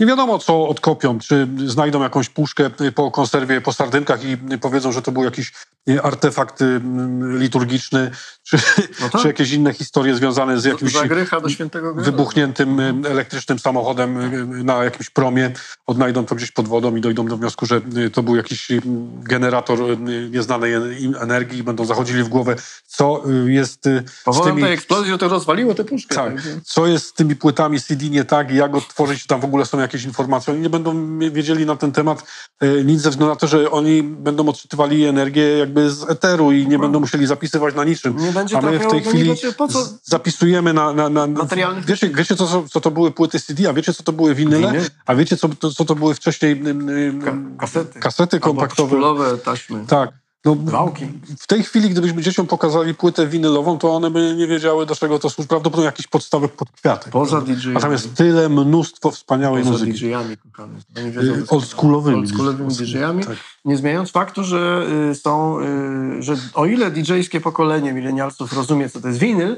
Nie 0.00 0.06
wiadomo, 0.06 0.38
co 0.38 0.68
odkopią, 0.68 1.18
czy 1.18 1.48
znajdą 1.66 2.02
jakąś 2.02 2.28
puszkę 2.28 2.70
y, 2.80 2.92
po 2.92 3.10
konserwie, 3.10 3.60
po 3.60 3.72
sardynkach 3.72 4.24
i 4.24 4.32
y, 4.52 4.58
powiedzą, 4.58 4.92
że 4.92 5.02
to 5.02 5.12
był 5.12 5.24
jakiś 5.24 5.52
artefakt 6.02 6.60
liturgiczny, 7.38 8.10
czy, 8.42 8.56
No 9.00 9.08
tak. 9.08 9.22
czy 9.22 9.28
jakieś 9.28 9.52
inne 9.52 9.72
historie 9.72 10.14
związane 10.14 10.60
z 10.60 10.64
jakimś 10.64 10.92
wybuchniętym 11.94 12.80
elektrycznym 13.06 13.58
samochodem 13.58 14.64
na 14.64 14.84
jakimś 14.84 15.10
promie, 15.10 15.52
odnajdą 15.86 16.24
to 16.24 16.34
gdzieś 16.34 16.50
pod 16.50 16.68
wodą 16.68 16.96
i 16.96 17.00
dojdą 17.00 17.26
do 17.26 17.36
wniosku, 17.36 17.66
że 17.66 17.80
to 18.12 18.22
był 18.22 18.36
jakiś 18.36 18.68
generator 19.22 19.78
nieznanej 20.30 20.72
energii 21.20 21.58
i 21.58 21.62
będą 21.62 21.84
zachodzili 21.84 22.22
w 22.22 22.28
głowę, 22.28 22.56
co 22.86 23.22
jest 23.54 23.86
y, 23.86 24.04
z 24.20 24.24
Powodem 24.24 24.50
tymi... 24.54 24.62
tej 24.62 24.72
eksplozji 24.72 25.18
to 25.18 25.28
rozwaliło 25.28 25.74
tę 25.74 25.84
puszkę. 25.84 26.14
Tak. 26.14 26.26
Także- 26.34 26.60
Co 26.64 26.86
jest 26.86 27.06
z 27.06 27.12
tymi 27.12 27.36
płytami 27.36 27.80
CD 27.80 28.08
nie 28.08 28.24
tak 28.24 28.50
i 28.50 28.54
jak 28.56 28.74
odtworzyć, 28.74 29.26
tam 29.26 29.40
w 29.40 29.44
ogóle 29.44 29.66
są 29.66 29.78
jakieś 29.78 30.04
informacje. 30.04 30.52
Oni 30.52 30.62
nie 30.62 30.70
będą 30.70 31.18
wiedzieli 31.18 31.66
na 31.66 31.76
ten 31.76 31.92
temat 31.92 32.24
e, 32.60 32.84
nic 32.84 33.00
ze 33.00 33.10
względu 33.10 33.34
na 33.34 33.40
to, 33.40 33.46
że 33.46 33.70
oni 33.70 34.02
będą 34.02 34.48
odczytywali 34.48 35.04
energię 35.04 35.58
jakby 35.58 35.90
z 35.90 36.10
eteru 36.10 36.52
i 36.52 36.66
nie 36.66 36.78
będą 36.78 37.00
musieli 37.00 37.26
zapisywać 37.26 37.74
na 37.74 37.84
niczym. 37.84 38.16
Nie 38.16 38.32
będzie 38.32 38.58
A 38.58 38.60
my 38.60 38.78
w 38.78 38.86
tej 38.86 39.00
chwili 39.02 39.28
niego, 39.30 39.52
po 39.58 39.68
co? 39.68 39.88
zapisujemy 40.04 40.72
na... 40.72 40.92
na, 40.92 41.08
na 41.08 41.26
Materialnych 41.26 41.84
wiecie, 41.84 42.08
wiecie 42.08 42.36
co, 42.36 42.64
co, 42.68 42.80
to 42.80 42.90
były 42.90 43.10
płyty 43.10 43.40
CD, 43.40 43.68
a 43.68 43.72
wiecie 43.72 43.92
co 43.94 44.02
to 44.02 44.12
były 44.12 44.34
winyle? 44.34 44.72
Winyl? 44.72 44.86
A 45.06 45.14
wiecie 45.14 45.36
co 45.36 45.48
to, 45.48 45.70
co 45.70 45.84
to 45.84 45.94
były 45.94 46.14
wcześniej 46.14 46.62
Ka- 47.24 47.36
kasety. 47.58 48.00
kasety 48.00 48.40
kompaktowe? 48.40 49.38
taśmy. 49.44 49.86
Tak. 49.86 50.21
No, 50.44 50.54
Wałki. 50.54 51.06
w 51.38 51.46
tej 51.46 51.62
chwili, 51.62 51.90
gdybyśmy 51.90 52.22
dzieciom 52.22 52.46
pokazali 52.46 52.94
płytę 52.94 53.26
winylową, 53.26 53.78
to 53.78 53.94
one 53.94 54.10
by 54.10 54.34
nie 54.36 54.46
wiedziały, 54.46 54.86
do 54.86 54.94
czego 54.96 55.18
to 55.18 55.30
służy. 55.30 55.48
Prawdopodobnie 55.48 55.86
jakiś 55.86 56.06
podstawek 56.06 56.52
pod 56.52 56.70
kwiatek. 56.70 57.12
Poza 57.12 57.40
DJ-ami. 57.40 57.76
A 57.76 57.80
tam 57.80 57.92
jest 57.92 58.14
tyle 58.14 58.48
mnóstwo 58.48 59.10
wspaniałej 59.10 59.62
Poza 59.62 59.72
muzyki. 59.72 59.92
DJ-ami, 59.92 60.36
kochany. 60.36 60.74
Oni 60.98 61.10
wiedzą 61.10 61.32
Y, 61.32 61.48
oldschoolowymi. 61.48 62.16
Oldschoolowymi 62.16 62.74
DJ-ami. 62.74 63.24
Tak. 63.24 63.36
Nie 63.64 63.76
zmieniając 63.76 64.10
faktu, 64.10 64.44
że 64.44 64.86
y, 65.10 65.14
są, 65.14 65.60
y, 65.60 66.22
że 66.22 66.36
o 66.54 66.66
ile 66.66 66.90
DJ-skie 66.90 67.40
pokolenie 67.40 67.92
milenialsów 67.92 68.52
rozumie, 68.52 68.88
co 68.90 69.00
to 69.00 69.08
jest 69.08 69.20
winyl, 69.20 69.56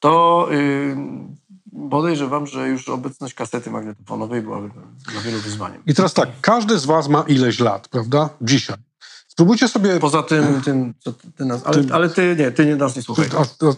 to 0.00 0.48
podejrzewam, 1.90 2.46
że 2.46 2.68
już 2.68 2.88
obecność 2.88 3.34
kasety 3.34 3.70
magnetofonowej 3.70 4.42
byłaby 4.42 4.70
dla 5.12 5.20
wielu 5.20 5.38
wyzwaniem. 5.38 5.82
I 5.86 5.94
teraz 5.94 6.14
tak, 6.14 6.28
każdy 6.40 6.78
z 6.78 6.86
was 6.86 7.08
ma 7.08 7.24
ileś 7.28 7.60
lat, 7.60 7.88
prawda? 7.88 8.30
Dzisiaj. 8.42 8.76
Spróbujcie 9.40 9.68
sobie... 9.68 9.98
Poza 10.00 10.22
tym, 10.22 10.62
tym 10.62 10.94
co 10.98 11.12
ty, 11.12 11.44
nas... 11.44 11.62
Ale, 11.64 11.84
Ty- 11.84 11.94
ale 11.94 12.08
ty 12.08 12.36
nie, 12.38 12.50
ty 12.50 12.66
nie 12.66 12.76
nas 12.76 12.96
nie 12.96 13.02
słuchaj. 13.02 13.28
A, 13.36 13.40
a, 13.40 13.44
to, 13.44 13.74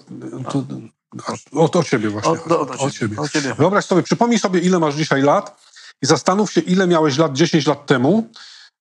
o, 1.53 1.71
o 1.79 1.85
ciebie 1.85 2.11
właśnie. 2.11 2.33
O, 2.33 2.49
do, 2.49 2.61
o 2.61 2.91
ciebie. 2.91 3.17
O 3.19 3.29
ciebie. 3.29 3.55
Wyobraź 3.55 3.85
sobie, 3.85 4.03
przypomnij 4.03 4.39
sobie, 4.39 4.61
ile 4.61 4.79
masz 4.79 4.95
dzisiaj 4.95 5.23
lat 5.23 5.61
i 6.03 6.07
zastanów 6.07 6.53
się, 6.53 6.61
ile 6.61 6.87
miałeś 6.87 7.19
lat 7.19 7.33
10 7.33 7.67
lat 7.67 7.87
temu 7.87 8.31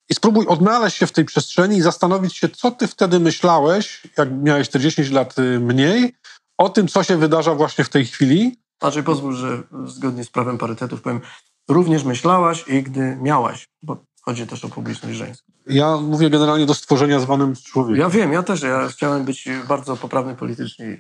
i 0.10 0.16
spróbuj 0.16 0.48
odnaleźć 0.48 0.98
się 0.98 1.08
w 1.08 1.12
tej 1.12 1.26
przestrzeni 1.26 1.78
i 1.78 1.82
zastanowić 1.82 2.38
się, 2.38 2.50
co 2.50 2.72
ty 2.72 2.88
wtedy 2.88 3.20
myślałeś, 3.20 4.02
jak 4.18 4.30
miałeś 4.44 4.70
te 4.70 4.80
10 4.80 5.12
lat 5.12 5.40
y, 5.40 5.60
mniej, 5.60 6.16
o 6.58 6.70
tym, 6.70 6.88
co 6.88 7.04
się 7.04 7.18
wydarza 7.18 7.56
właśnie 7.56 7.84
w 7.84 7.90
tej 7.90 8.06
chwili. 8.06 8.60
Znaczy 8.82 9.04
pozwól, 9.04 9.36
że 9.36 9.64
zgodnie 9.86 10.24
z 10.24 10.30
prawem 10.30 10.58
parytetów 10.58 11.02
powiem, 11.02 11.22
również 11.70 12.04
myślałaś 12.04 12.68
i 12.68 12.84
gdy 12.84 13.18
miałaś, 13.22 13.68
bo 13.84 13.98
chodzi 14.22 14.48
też 14.48 14.66
o 14.66 14.70
publiczność 14.70 15.18
żeńską. 15.18 15.52
Ja 15.68 15.98
mówię 15.98 16.30
generalnie 16.30 16.66
do 16.66 16.74
stworzenia 16.74 17.20
zwanym 17.20 17.56
człowiekiem. 17.56 18.02
Ja 18.02 18.10
wiem, 18.10 18.34
ja 18.34 18.44
też, 18.44 18.62
ja 18.62 18.88
chciałem 18.88 19.26
być 19.26 19.50
bardzo 19.68 19.98
poprawny 19.98 20.36
politycznie. 20.36 20.98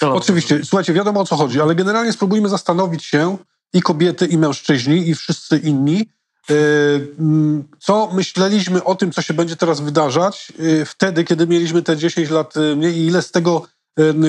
Oczywiście, 0.00 0.60
słuchajcie, 0.64 0.92
wiadomo 0.92 1.20
o 1.20 1.24
co 1.24 1.36
chodzi, 1.36 1.60
ale 1.60 1.74
generalnie 1.74 2.12
spróbujmy 2.12 2.48
zastanowić 2.48 3.04
się 3.04 3.38
i 3.72 3.82
kobiety, 3.82 4.26
i 4.26 4.38
mężczyźni, 4.38 5.08
i 5.08 5.14
wszyscy 5.14 5.58
inni, 5.58 6.06
yy, 6.48 7.14
mm, 7.18 7.64
co 7.78 8.10
myśleliśmy 8.12 8.84
o 8.84 8.94
tym, 8.94 9.12
co 9.12 9.22
się 9.22 9.34
będzie 9.34 9.56
teraz 9.56 9.80
wydarzać 9.80 10.52
yy, 10.58 10.84
wtedy, 10.84 11.24
kiedy 11.24 11.46
mieliśmy 11.46 11.82
te 11.82 11.96
10 11.96 12.30
lat 12.30 12.56
yy, 12.56 12.76
mniej 12.76 12.96
i 12.96 13.06
ile 13.06 13.22
z 13.22 13.30
tego 13.30 13.66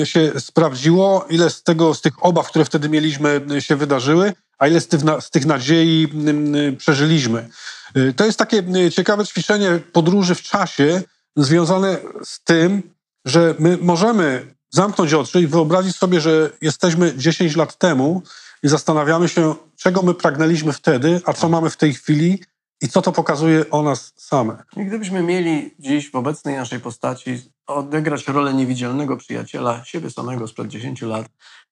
się 0.04 0.40
sprawdziło, 0.40 1.26
ile 1.28 1.50
z 1.50 1.62
tego, 1.62 1.94
z 1.94 2.00
tych 2.00 2.24
obaw, 2.24 2.48
które 2.48 2.64
wtedy 2.64 2.88
mieliśmy, 2.88 3.46
się 3.60 3.76
wydarzyły, 3.76 4.32
a 4.60 4.68
ile 4.68 4.80
z 4.80 4.88
tych, 4.88 5.00
z 5.20 5.30
tych 5.30 5.46
nadziei 5.46 6.08
yy, 6.52 6.72
przeżyliśmy. 6.72 7.48
Yy, 7.94 8.12
To 8.12 8.24
jest 8.24 8.38
takie 8.38 8.62
yy, 8.66 8.90
ciekawe 8.90 9.26
ćwiczenie 9.26 9.78
podróży 9.92 10.34
w 10.34 10.42
czasie 10.42 11.02
związane 11.36 11.98
z 12.24 12.44
tym, 12.44 12.82
że 13.24 13.54
my 13.58 13.78
możemy 13.80 14.54
zamknąć 14.70 15.14
oczy 15.14 15.40
i 15.40 15.46
wyobrazić 15.46 15.96
sobie, 15.96 16.20
że 16.20 16.50
jesteśmy 16.60 17.16
10 17.16 17.56
lat 17.56 17.78
temu 17.78 18.22
i 18.62 18.68
zastanawiamy 18.68 19.28
się, 19.28 19.54
czego 19.76 20.02
my 20.02 20.14
pragnęliśmy 20.14 20.72
wtedy, 20.72 21.20
a 21.24 21.32
co 21.32 21.48
mamy 21.48 21.70
w 21.70 21.76
tej 21.76 21.94
chwili 21.94 22.42
i 22.80 22.88
co 22.88 23.02
to 23.02 23.12
pokazuje 23.12 23.70
o 23.70 23.82
nas 23.82 24.12
same. 24.16 24.62
I 24.76 24.84
gdybyśmy 24.84 25.22
mieli 25.22 25.74
dziś 25.78 26.10
w 26.10 26.14
obecnej 26.14 26.56
naszej 26.56 26.80
postaci 26.80 27.52
odegrać 27.66 28.28
rolę 28.28 28.54
niewidzialnego 28.54 29.16
przyjaciela 29.16 29.84
siebie 29.84 30.10
samego 30.10 30.48
sprzed 30.48 30.68
10 30.68 31.02
lat 31.02 31.26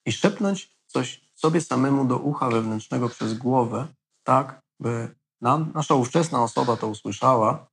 i 0.06 0.12
szepnąć 0.12 0.77
coś 0.88 1.20
sobie 1.34 1.60
samemu 1.60 2.04
do 2.04 2.16
ucha 2.16 2.48
wewnętrznego 2.50 3.08
przez 3.08 3.34
głowę, 3.34 3.86
tak 4.24 4.60
by 4.80 5.14
nam, 5.40 5.72
nasza 5.74 5.94
ówczesna 5.94 6.42
osoba 6.42 6.76
to 6.76 6.88
usłyszała 6.88 7.66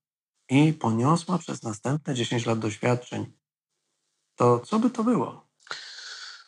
i 0.49 0.73
poniosła 0.73 1.37
przez 1.37 1.63
następne 1.63 2.15
10 2.15 2.45
lat 2.45 2.59
doświadczeń, 2.59 3.25
to 4.35 4.59
co 4.59 4.79
by 4.79 4.89
to 4.89 5.03
było? 5.03 5.45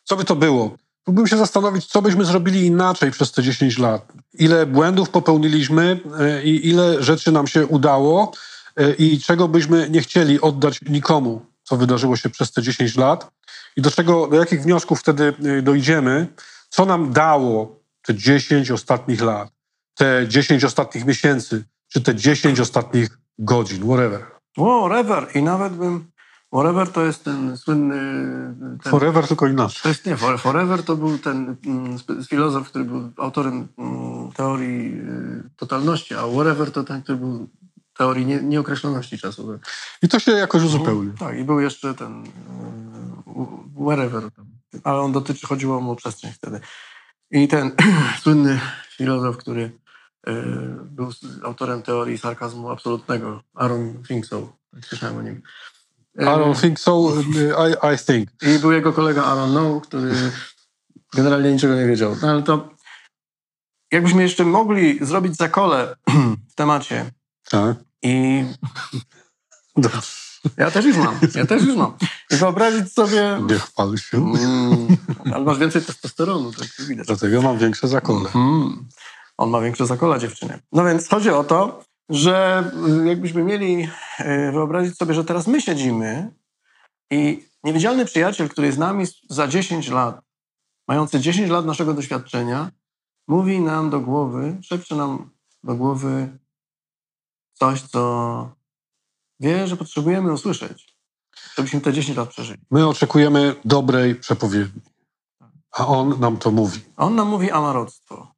Co 0.03 0.17
by 0.17 0.25
to 0.25 0.36
było? 0.36 0.77
Próbujmy 1.03 1.30
się 1.30 1.38
zastanowić, 1.38 1.86
co 1.86 2.01
byśmy 2.01 2.25
zrobili 2.25 2.65
inaczej 2.65 3.12
przez 3.12 3.32
te 3.32 3.43
10 3.43 3.77
lat. 3.77 4.13
Ile 4.34 4.65
błędów 4.65 5.10
popełniliśmy 5.10 5.99
e, 6.19 6.43
i 6.43 6.69
ile 6.69 7.03
rzeczy 7.03 7.32
nam 7.32 7.47
się 7.47 7.67
udało 7.67 8.32
e, 8.75 8.93
i 8.93 9.19
czego 9.19 9.47
byśmy 9.47 9.89
nie 9.89 10.01
chcieli 10.01 10.41
oddać 10.41 10.82
nikomu, 10.82 11.45
co 11.63 11.77
wydarzyło 11.77 12.15
się 12.15 12.30
przez 12.30 12.51
te 12.51 12.62
10 12.62 12.95
lat 12.95 13.32
i 13.77 13.82
do 13.82 13.91
czego, 13.91 14.27
do 14.27 14.36
jakich 14.36 14.62
wniosków 14.62 14.99
wtedy 14.99 15.34
e, 15.43 15.62
dojdziemy, 15.62 16.27
co 16.78 16.86
nam 16.86 17.13
dało 17.13 17.80
te 18.02 18.16
10 18.16 18.72
ostatnich 18.72 19.22
lat, 19.22 19.50
te 19.96 20.28
10 20.28 20.63
ostatnich 20.63 21.06
miesięcy, 21.06 21.66
czy 21.88 22.02
te 22.02 22.16
10 22.16 22.60
ostatnich 22.60 23.20
godzin, 23.40 23.84
whatever. 23.84 24.26
Whatever. 24.58 25.28
I 25.36 25.44
nawet 25.44 25.74
bym... 25.74 26.12
Whatever 26.54 26.88
to 26.88 27.06
jest 27.06 27.24
ten 27.24 27.58
słynny... 27.58 27.96
Ten, 28.84 28.92
Forever 28.92 29.28
tylko 29.28 29.48
inaczej. 29.48 29.80
To 29.84 29.90
jest 29.90 30.06
nie, 30.06 30.18
For- 30.18 30.40
Forever 30.40 30.84
to 30.84 30.96
był 30.96 31.18
ten 31.18 31.56
mm, 31.66 31.98
filozof, 32.30 32.70
który 32.70 32.86
był 32.86 33.12
autorem 33.18 33.68
mm, 33.78 34.32
teorii 34.32 34.94
y, 34.94 35.50
totalności, 35.56 36.16
a 36.16 36.28
Whatever 36.28 36.72
to 36.72 36.84
ten, 36.84 37.02
który 37.04 37.18
był 37.18 37.50
teorii 37.98 38.26
nie, 38.26 38.42
nieokreśloności 38.42 39.18
czasu. 39.18 39.60
I 40.02 40.08
to 40.08 40.20
się 40.20 40.32
jakoś 40.32 40.63
uzupełni. 40.63 41.12
Tak, 41.20 41.38
i 41.38 41.44
był 41.44 41.60
jeszcze 41.60 41.94
ten 41.94 42.24
y, 42.24 42.28
Wherever, 43.86 44.32
tam. 44.32 44.57
Ale 44.84 45.00
on 45.00 45.12
dotyczy, 45.12 45.48
chodziło 45.48 45.82
mu 45.82 45.92
o 45.92 45.96
przestrzeń 45.96 46.32
wtedy. 46.32 46.60
I 47.32 47.48
ten 47.48 47.72
słynny 48.22 48.60
filozof, 48.98 49.38
który 49.38 49.62
y, 50.28 50.32
był 50.86 51.12
autorem 51.44 51.82
teorii 51.82 52.18
sarkazmu 52.18 52.70
absolutnego, 52.70 53.44
Aaron 53.56 54.04
Finksau, 54.08 54.54
tak 54.72 54.86
słyszałem 54.86 55.18
o 55.18 55.22
nim. 55.22 55.42
I 56.20 56.24
don't 56.24 56.62
think 56.62 56.80
so, 56.80 57.13
I, 57.68 57.94
I 57.94 57.98
think. 57.98 58.30
I 58.42 58.60
był 58.60 58.72
jego 58.72 58.94
kolega 58.94 59.24
Aaron 59.24 59.54
No, 59.54 59.82
który 59.82 60.13
generalnie 61.13 61.52
niczego 61.54 61.76
nie 61.76 61.86
wiedział. 61.86 62.16
No, 62.22 62.30
ale 62.30 62.44
to 62.44 62.70
jakbyśmy 63.92 64.24
jeszcze 64.24 64.46
mogli 64.46 65.06
zrobić 65.06 65.36
zakole 65.36 65.96
w 66.52 66.56
temacie 66.56 67.12
Tak. 67.50 67.78
i 68.02 68.44
Dobrze. 69.78 70.27
Ja 70.58 70.71
też 70.71 70.86
już 70.86 70.97
mam, 70.97 71.19
ja 71.36 71.45
też 71.45 71.63
już 71.63 71.76
mam. 71.76 71.93
I 72.32 72.36
wyobrazić 72.36 72.93
sobie... 72.93 73.39
Nie 73.50 73.60
chwal 73.60 73.97
się. 73.97 74.17
Mm, 74.17 74.97
ale 75.34 75.43
masz 75.43 75.58
więcej 75.58 75.82
testosteronu, 75.82 76.52
tak 76.52 76.88
widać. 76.88 77.08
Dlatego 77.08 77.41
mam 77.41 77.58
większe 77.58 77.88
zakole. 77.88 78.30
Hmm. 78.30 78.88
On 79.38 79.50
ma 79.50 79.62
większe 79.62 79.86
zakola 79.86 80.19
dziewczyny. 80.19 80.60
No 80.71 80.86
więc 80.86 81.10
chodzi 81.10 81.30
o 81.30 81.43
to, 81.43 81.84
że 82.10 82.63
y, 83.04 83.08
jakbyśmy 83.08 83.43
mieli 83.43 83.89
y, 84.19 84.52
wyobrazić 84.52 84.97
sobie, 84.97 85.13
że 85.13 85.26
teraz 85.26 85.47
my 85.47 85.62
siedzimy 85.62 86.32
i 87.12 87.45
niewidzialny 87.63 88.06
przyjaciel, 88.06 88.50
który 88.50 88.67
jest 88.67 88.78
z 88.78 88.80
nami 88.80 89.06
za 89.30 89.47
10 89.47 89.89
lat, 89.89 90.21
mający 90.88 91.19
10 91.19 91.50
lat 91.50 91.65
naszego 91.65 91.93
doświadczenia, 91.93 92.71
mówi 93.28 93.60
nam 93.60 93.89
do 93.89 94.00
głowy, 94.00 94.58
szepcze 94.62 94.95
nam 94.95 95.30
do 95.63 95.76
głowy 95.76 96.38
coś, 97.54 97.82
co 97.82 98.57
wie, 99.39 99.67
że 99.67 99.78
potrzebujemy 99.78 100.34
usłyszeć, 100.34 100.97
żebyśmy 101.56 101.82
te 101.82 101.93
10 101.93 102.17
lat 102.17 102.30
przeżyli. 102.30 102.60
My 102.71 102.88
oczekujemy 102.88 103.56
dobrej 103.65 104.15
przepowiedni. 104.15 104.82
A 105.71 105.88
on 105.88 106.19
nam 106.19 106.38
to 106.38 106.52
mówi. 106.52 106.82
A 106.95 107.06
on 107.06 107.15
nam 107.15 107.28
mówi 107.28 107.52
amaroctwo, 107.52 108.36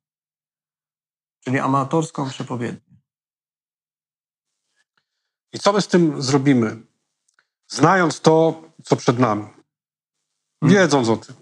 czyli 1.44 1.60
amatorską 1.60 2.30
przepowiednię. 2.30 3.00
I 5.54 5.60
co 5.60 5.74
my 5.74 5.82
z 5.82 5.88
tym 5.88 6.22
zrobimy? 6.22 6.82
Znając 7.68 8.22
to, 8.22 8.64
co 8.84 8.96
przed 8.96 9.20
nami. 9.20 9.48
Wiedząc 10.62 11.10
o 11.10 11.18
tym. 11.18 11.36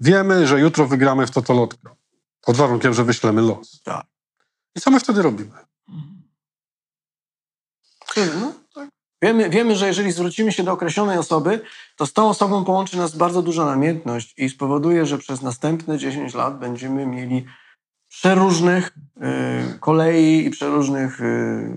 Wiemy, 0.00 0.46
że 0.46 0.60
jutro 0.60 0.86
wygramy 0.86 1.26
w 1.26 1.30
totolotkę. 1.30 1.96
Pod 2.40 2.56
warunkiem, 2.56 2.94
że 2.94 3.04
wyślemy 3.04 3.42
los. 3.42 3.82
Tak. 3.82 4.06
I 4.76 4.80
co 4.80 4.90
my 4.90 5.00
wtedy 5.00 5.22
robimy? 5.22 5.58
No, 8.16 8.52
tak. 8.54 8.61
Wiemy, 9.22 9.50
wiemy, 9.50 9.76
że 9.76 9.86
jeżeli 9.86 10.12
zwrócimy 10.12 10.52
się 10.52 10.62
do 10.62 10.72
określonej 10.72 11.18
osoby, 11.18 11.60
to 11.96 12.06
z 12.06 12.12
tą 12.12 12.28
osobą 12.28 12.64
połączy 12.64 12.96
nas 12.96 13.16
bardzo 13.16 13.42
duża 13.42 13.64
namiętność 13.64 14.34
i 14.36 14.48
spowoduje, 14.48 15.06
że 15.06 15.18
przez 15.18 15.42
następne 15.42 15.98
10 15.98 16.34
lat 16.34 16.58
będziemy 16.58 17.06
mieli 17.06 17.44
przeróżnych 18.08 18.90
y, 19.16 19.78
kolei 19.78 20.46
i 20.46 20.50
przeróżnych 20.50 21.20
y, 21.20 21.70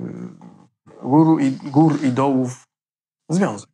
gór, 1.04 1.42
i, 1.42 1.52
gór 1.52 2.04
i 2.04 2.10
dołów 2.10 2.68
związek. 3.30 3.70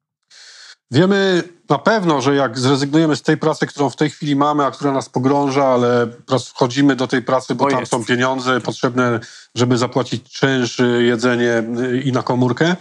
Wiemy 0.91 1.43
na 1.69 1.77
pewno, 1.77 2.21
że 2.21 2.35
jak 2.35 2.59
zrezygnujemy 2.59 3.15
z 3.15 3.21
tej 3.21 3.37
pracy, 3.37 3.67
którą 3.67 3.89
w 3.89 3.95
tej 3.95 4.09
chwili 4.09 4.35
mamy, 4.35 4.65
a 4.65 4.71
która 4.71 4.91
nas 4.91 5.09
pogrąża, 5.09 5.65
ale 5.67 6.07
wchodzimy 6.45 6.95
do 6.95 7.07
tej 7.07 7.21
pracy, 7.21 7.55
bo 7.55 7.63
Bo 7.63 7.71
tam 7.71 7.79
jest. 7.79 7.91
są 7.91 8.05
pieniądze 8.05 8.61
potrzebne, 8.61 9.19
żeby 9.55 9.77
zapłacić 9.77 10.33
czynsz, 10.33 10.79
y, 10.79 11.03
jedzenie 11.03 11.63
y, 11.79 12.01
i 12.01 12.11
na 12.11 12.23
komórkę. 12.23 12.75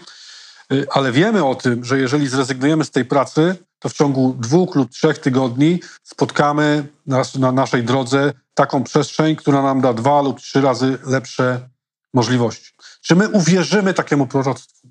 Y, 0.72 0.86
Ale 0.90 1.12
wiemy 1.12 1.44
o 1.44 1.54
tym, 1.54 1.84
że 1.84 1.98
jeżeli 1.98 2.28
zrezygnujemy 2.28 2.84
z 2.84 2.90
tej 2.90 3.04
pracy, 3.04 3.56
to 3.78 3.88
w 3.88 3.92
ciągu 3.92 4.34
dwóch 4.38 4.74
lub 4.74 4.90
trzech 4.90 5.18
tygodni 5.18 5.80
spotkamy 6.02 6.88
na, 7.06 7.22
na 7.38 7.52
naszej 7.52 7.84
drodze 7.84 8.32
taką 8.54 8.84
przestrzeń, 8.84 9.36
która 9.36 9.62
nam 9.62 9.80
da 9.80 9.92
dwa 9.92 10.22
lub 10.22 10.40
trzy 10.40 10.60
razy 10.60 10.98
lepsze 11.06 11.68
możliwości. 12.14 12.72
Czy 13.02 13.16
my 13.16 13.28
uwierzymy 13.28 13.94
takiemu 13.94 14.26
proroctwu, 14.26 14.88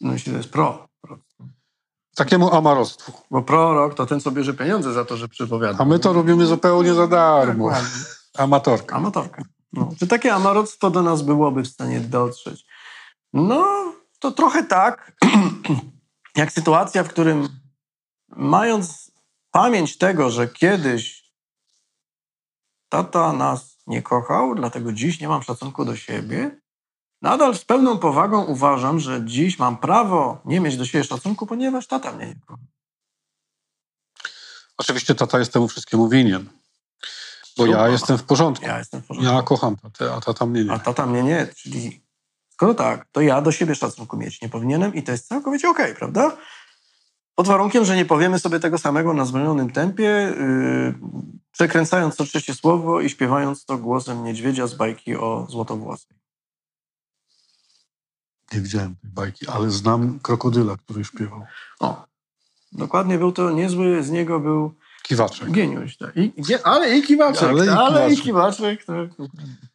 No 0.00 0.12
jeśli 0.12 0.32
to 0.32 0.38
jest 0.38 0.50
pro. 0.50 0.88
takiemu 2.16 2.54
amarostwu? 2.54 3.12
Bo 3.30 3.42
prorok 3.42 3.94
to 3.94 4.06
ten, 4.06 4.20
co 4.20 4.30
bierze 4.30 4.54
pieniądze 4.54 4.92
za 4.92 5.04
to, 5.04 5.16
że 5.16 5.28
przepowiada. 5.28 5.78
A 5.78 5.84
my 5.84 5.98
to 5.98 6.12
robimy 6.12 6.46
zupełnie 6.46 6.94
za 6.94 7.06
darmo. 7.06 7.64
Dokładnie. 7.64 7.88
Amatorka. 8.38 8.96
Amatorka. 8.96 9.42
No. 9.72 9.90
Czy 9.98 10.06
takie 10.06 10.34
amaroctwo 10.34 10.90
do 10.90 11.02
nas 11.02 11.22
byłoby 11.22 11.62
w 11.62 11.68
stanie 11.68 12.00
dotrzeć? 12.00 12.66
No, 13.32 13.92
to 14.18 14.30
trochę 14.30 14.64
tak, 14.64 15.12
jak 16.36 16.52
sytuacja, 16.52 17.04
w 17.04 17.08
którym 17.08 17.48
mając 18.28 19.12
pamięć 19.50 19.98
tego, 19.98 20.30
że 20.30 20.48
kiedyś 20.48 21.32
tata 22.88 23.32
nas 23.32 23.78
nie 23.86 24.02
kochał, 24.02 24.54
dlatego 24.54 24.92
dziś 24.92 25.20
nie 25.20 25.28
mam 25.28 25.42
szacunku 25.42 25.84
do 25.84 25.96
siebie, 25.96 26.60
nadal 27.22 27.56
z 27.56 27.64
pełną 27.64 27.98
powagą 27.98 28.44
uważam, 28.44 29.00
że 29.00 29.24
dziś 29.24 29.58
mam 29.58 29.76
prawo 29.76 30.40
nie 30.44 30.60
mieć 30.60 30.76
do 30.76 30.86
siebie 30.86 31.04
szacunku, 31.04 31.46
ponieważ 31.46 31.86
tata 31.86 32.12
mnie 32.12 32.26
nie 32.26 32.40
kocha. 32.46 32.62
Oczywiście 34.78 35.14
tata 35.14 35.38
jest 35.38 35.52
temu 35.52 35.68
wszystkiemu 35.68 36.08
winien. 36.08 36.48
Bo 37.56 37.66
ja 37.66 37.88
jestem 37.88 38.18
w 38.18 38.24
porządku. 38.24 38.66
Ja 38.66 38.78
jestem 38.78 39.02
w 39.02 39.06
porządku. 39.06 39.34
Ja 39.34 39.42
kocham 39.42 39.76
tatę, 39.76 40.14
a 40.14 40.20
tata 40.20 40.46
mnie 40.46 40.60
A 40.60 40.74
nie. 40.74 40.80
tata 40.80 41.06
mnie 41.06 41.22
nie, 41.22 41.46
czyli 41.56 42.07
skoro 42.58 42.74
tak, 42.74 43.06
to 43.12 43.20
ja 43.20 43.40
do 43.40 43.52
siebie 43.52 43.74
szacunku 43.74 44.16
mieć 44.16 44.42
nie 44.42 44.48
powinienem 44.48 44.94
i 44.94 45.02
to 45.02 45.12
jest 45.12 45.28
całkowicie 45.28 45.68
okej, 45.68 45.94
prawda? 45.94 46.36
Pod 47.34 47.46
warunkiem, 47.46 47.84
że 47.84 47.96
nie 47.96 48.04
powiemy 48.04 48.38
sobie 48.38 48.60
tego 48.60 48.78
samego 48.78 49.14
na 49.14 49.24
zwolnionym 49.24 49.70
tempie, 49.70 50.34
yy, 50.38 50.94
przekręcając 51.52 52.16
co 52.16 52.24
trzecie 52.24 52.54
słowo 52.54 53.00
i 53.00 53.10
śpiewając 53.10 53.64
to 53.64 53.78
głosem 53.78 54.24
niedźwiedzia 54.24 54.66
z 54.66 54.74
bajki 54.74 55.16
o 55.16 55.46
złotowłosej. 55.50 56.16
Nie 58.52 58.60
widziałem 58.60 58.96
tej 58.96 59.10
bajki, 59.10 59.46
ale 59.48 59.70
znam 59.70 60.18
krokodyla, 60.20 60.76
który 60.76 61.04
śpiewał. 61.04 61.42
O, 61.80 62.06
dokładnie 62.72 63.18
był 63.18 63.32
to 63.32 63.50
niezły, 63.50 64.02
z 64.02 64.10
niego 64.10 64.40
był 64.40 64.74
Kiwaczek. 65.08 65.50
geniusz. 65.50 65.96
Tak. 65.96 66.16
I, 66.16 66.32
ale 66.64 66.98
i 66.98 67.02
kiwaczek, 67.02 67.48
Ale 67.48 67.66
i 67.66 67.68
ale 67.68 68.12
i 68.12 68.16
kiwaczek. 68.16 68.80
kiwaczek. 68.80 69.14
tak. 69.16 69.26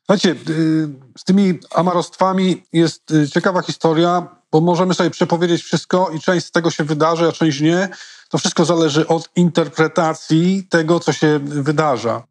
Słuchajcie, 0.06 0.32
y, 0.54 0.90
z 1.18 1.24
tymi 1.24 1.60
amarostwami 1.76 2.64
jest 2.74 3.12
y, 3.12 3.30
ciekawa 3.30 3.62
historia, 3.62 4.28
bo 4.52 4.62
możemy 4.62 4.94
sobie 4.94 5.10
przepowiedzieć 5.10 5.64
wszystko 5.64 6.12
i 6.16 6.20
część 6.20 6.46
z 6.46 6.52
tego 6.52 6.72
się 6.72 6.84
wydarzy, 6.84 7.28
a 7.28 7.32
część 7.32 7.62
nie. 7.62 7.90
To 8.30 8.38
wszystko 8.38 8.66
zależy 8.66 9.08
od 9.08 9.30
interpretacji 9.36 10.68
tego, 10.70 11.00
co 11.00 11.14
się 11.14 11.40
wydarza. 11.44 12.24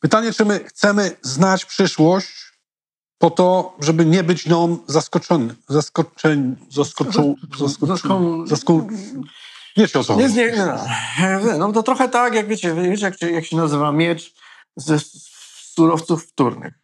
Pytanie, 0.00 0.32
czy 0.32 0.44
my 0.44 0.64
chcemy 0.64 1.16
znać 1.22 1.64
przyszłość 1.64 2.52
po 3.18 3.30
to, 3.30 3.76
żeby 3.80 4.06
nie 4.06 4.22
być 4.24 4.46
nią 4.46 4.78
zaskoczony, 4.86 5.54
zaskoczeni, 5.68 6.56
zaskoczu, 6.70 7.34
zaskoczu, 7.58 7.92
Zaską- 7.92 8.46
zaską... 8.46 8.88
Wiecie 9.76 9.98
o 9.98 10.04
co 10.04 10.16
Nie, 10.16 10.22
chodzi. 10.22 10.36
nie, 10.36 10.52
no, 11.42 11.58
no 11.58 11.72
to 11.72 11.82
trochę 11.82 12.08
tak, 12.08 12.34
jak 12.34 12.46
wiecie, 12.46 12.74
wiecie 12.74 13.04
jak, 13.04 13.18
się, 13.18 13.30
jak 13.30 13.44
się 13.44 13.56
nazywa 13.56 13.92
miecz 13.92 14.34
ze 14.76 14.98
surowców 15.74 16.24
wtórnych. 16.26 16.74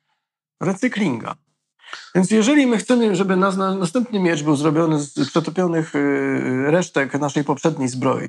Recyklinga. 0.60 1.36
Więc 2.14 2.30
jeżeli 2.30 2.66
my 2.66 2.78
chcemy, 2.78 3.16
żeby 3.16 3.36
nas, 3.36 3.56
na, 3.56 3.74
następny 3.74 4.20
miecz 4.20 4.42
był 4.42 4.56
zrobiony 4.56 5.00
z 5.00 5.30
przetopionych 5.30 5.94
y, 5.94 6.64
resztek 6.66 7.14
naszej 7.20 7.44
poprzedniej 7.44 7.88
zbroi, 7.88 8.28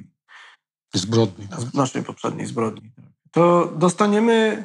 Zbrodni. 0.93 1.47
z 1.57 1.73
naszej 1.73 2.03
poprzedniej 2.03 2.47
zbrodni, 2.47 2.91
tak, 2.95 3.05
to 3.31 3.73
dostaniemy 3.75 4.63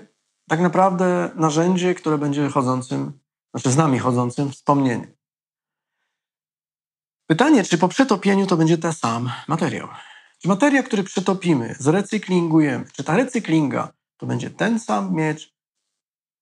tak 0.49 0.61
naprawdę 0.61 1.31
narzędzie, 1.35 1.95
które 1.95 2.19
będzie 2.19 2.49
chodzącym, 2.49 3.13
znaczy 3.55 3.71
z 3.71 3.77
nami 3.77 3.99
chodzącym 3.99 4.51
wspomnieniem. 4.53 5.13
Pytanie, 7.27 7.65
czy 7.65 7.79
po 7.79 7.89
przetopieniu 7.89 8.47
to 8.47 8.57
będzie 8.57 8.79
ten 8.79 8.93
sam 8.93 9.31
materiał? 9.49 9.89
Czy 10.39 10.49
materia, 10.49 10.83
który 10.83 11.03
przetopimy, 11.05 11.75
zrecyklingujemy, 11.79 12.85
czy 12.93 13.05
ta 13.05 13.17
recyklinga 13.17 13.93
to 14.17 14.27
będzie 14.27 14.51
ten 14.51 14.81
sam 14.81 15.15
miecz, 15.15 15.53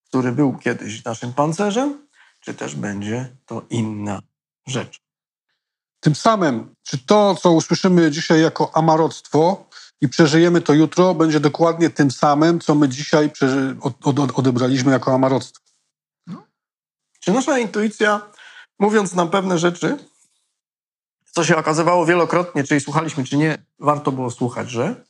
który 0.07 0.31
był 0.31 0.57
kiedyś 0.57 1.05
naszym 1.05 1.33
pancerzem, 1.33 2.07
czy 2.39 2.53
też 2.53 2.75
będzie 2.75 3.35
to 3.45 3.61
inna 3.69 4.19
rzecz? 4.67 5.01
Tym 5.99 6.15
samym, 6.15 6.75
czy 6.83 7.05
to, 7.05 7.35
co 7.35 7.51
usłyszymy 7.51 8.11
dzisiaj 8.11 8.41
jako 8.41 8.75
amaroctwo 8.75 9.69
i 10.01 10.09
przeżyjemy 10.09 10.61
to 10.61 10.73
jutro, 10.73 11.13
będzie 11.13 11.39
dokładnie 11.39 11.89
tym 11.89 12.11
samym, 12.11 12.59
co 12.59 12.75
my 12.75 12.89
dzisiaj 12.89 13.29
przeży- 13.29 13.77
od, 13.81 14.07
od, 14.07 14.39
odebraliśmy 14.39 14.91
jako 14.91 15.13
amaroctwo. 15.13 15.63
Czy 17.19 17.31
nasza 17.31 17.59
intuicja, 17.59 18.21
mówiąc 18.79 19.13
nam 19.13 19.29
pewne 19.29 19.59
rzeczy, 19.59 19.97
co 21.31 21.43
się 21.43 21.57
okazywało 21.57 22.05
wielokrotnie, 22.05 22.63
czyli 22.63 22.81
słuchaliśmy, 22.81 23.23
czy 23.23 23.37
nie, 23.37 23.65
warto 23.79 24.11
było 24.11 24.31
słuchać, 24.31 24.69
że 24.69 25.05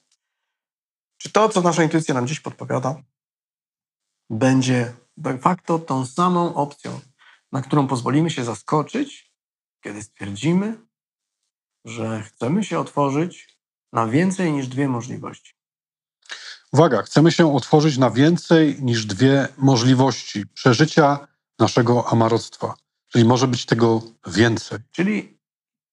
czy 1.18 1.32
to, 1.32 1.50
co 1.50 1.62
nasza 1.62 1.84
intuicja 1.84 2.14
nam 2.14 2.28
dziś 2.28 2.40
podpowiada, 2.40 2.96
będzie 4.30 4.94
de 5.18 5.38
facto 5.38 5.80
tą 5.80 6.06
samą 6.06 6.56
opcją, 6.56 7.00
na 7.52 7.62
którą 7.62 7.88
pozwolimy 7.88 8.30
się 8.30 8.44
zaskoczyć, 8.44 9.34
kiedy 9.84 10.04
stwierdzimy, 10.04 10.78
że 11.86 12.24
chcemy 12.24 12.64
się 12.64 12.80
otworzyć 12.80 13.60
na 13.94 14.08
więcej 14.08 14.54
niż 14.54 14.68
dwie 14.68 14.88
możliwości. 14.88 15.54
Uwaga, 16.72 17.02
chcemy 17.02 17.32
się 17.32 17.56
otworzyć 17.56 17.98
na 17.98 18.12
więcej 18.12 18.78
niż 18.82 19.06
dwie 19.06 19.48
możliwości 19.58 20.48
przeżycia 20.48 21.28
naszego 21.60 22.08
amaroctwa. 22.08 22.74
Czyli 23.08 23.26
może 23.26 23.48
być 23.48 23.66
tego 23.66 24.02
więcej. 24.28 24.80
Czyli 24.92 25.41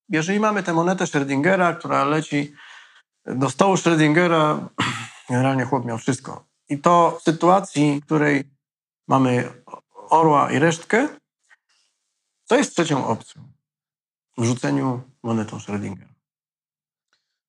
jeżeli 0.09 0.39
mamy 0.39 0.63
tę 0.63 0.73
monetę 0.73 1.05
Schrödingera, 1.05 1.77
która 1.77 2.05
leci 2.05 2.53
do 3.25 3.49
stołu 3.49 3.75
Schrödingera, 3.75 4.67
generalnie 5.29 5.65
chłop 5.65 5.85
miał 5.85 5.97
wszystko. 5.97 6.45
I 6.69 6.77
to 6.77 7.17
w 7.19 7.23
sytuacji, 7.23 7.99
w 8.01 8.05
której 8.05 8.43
mamy 9.07 9.51
orła 10.09 10.51
i 10.51 10.59
resztkę. 10.59 11.07
Co 12.45 12.55
jest 12.55 12.73
trzecią 12.73 13.07
opcją 13.07 13.43
w 14.37 14.43
rzuceniu 14.45 15.01
monetą 15.23 15.57
Schrödingera? 15.57 16.09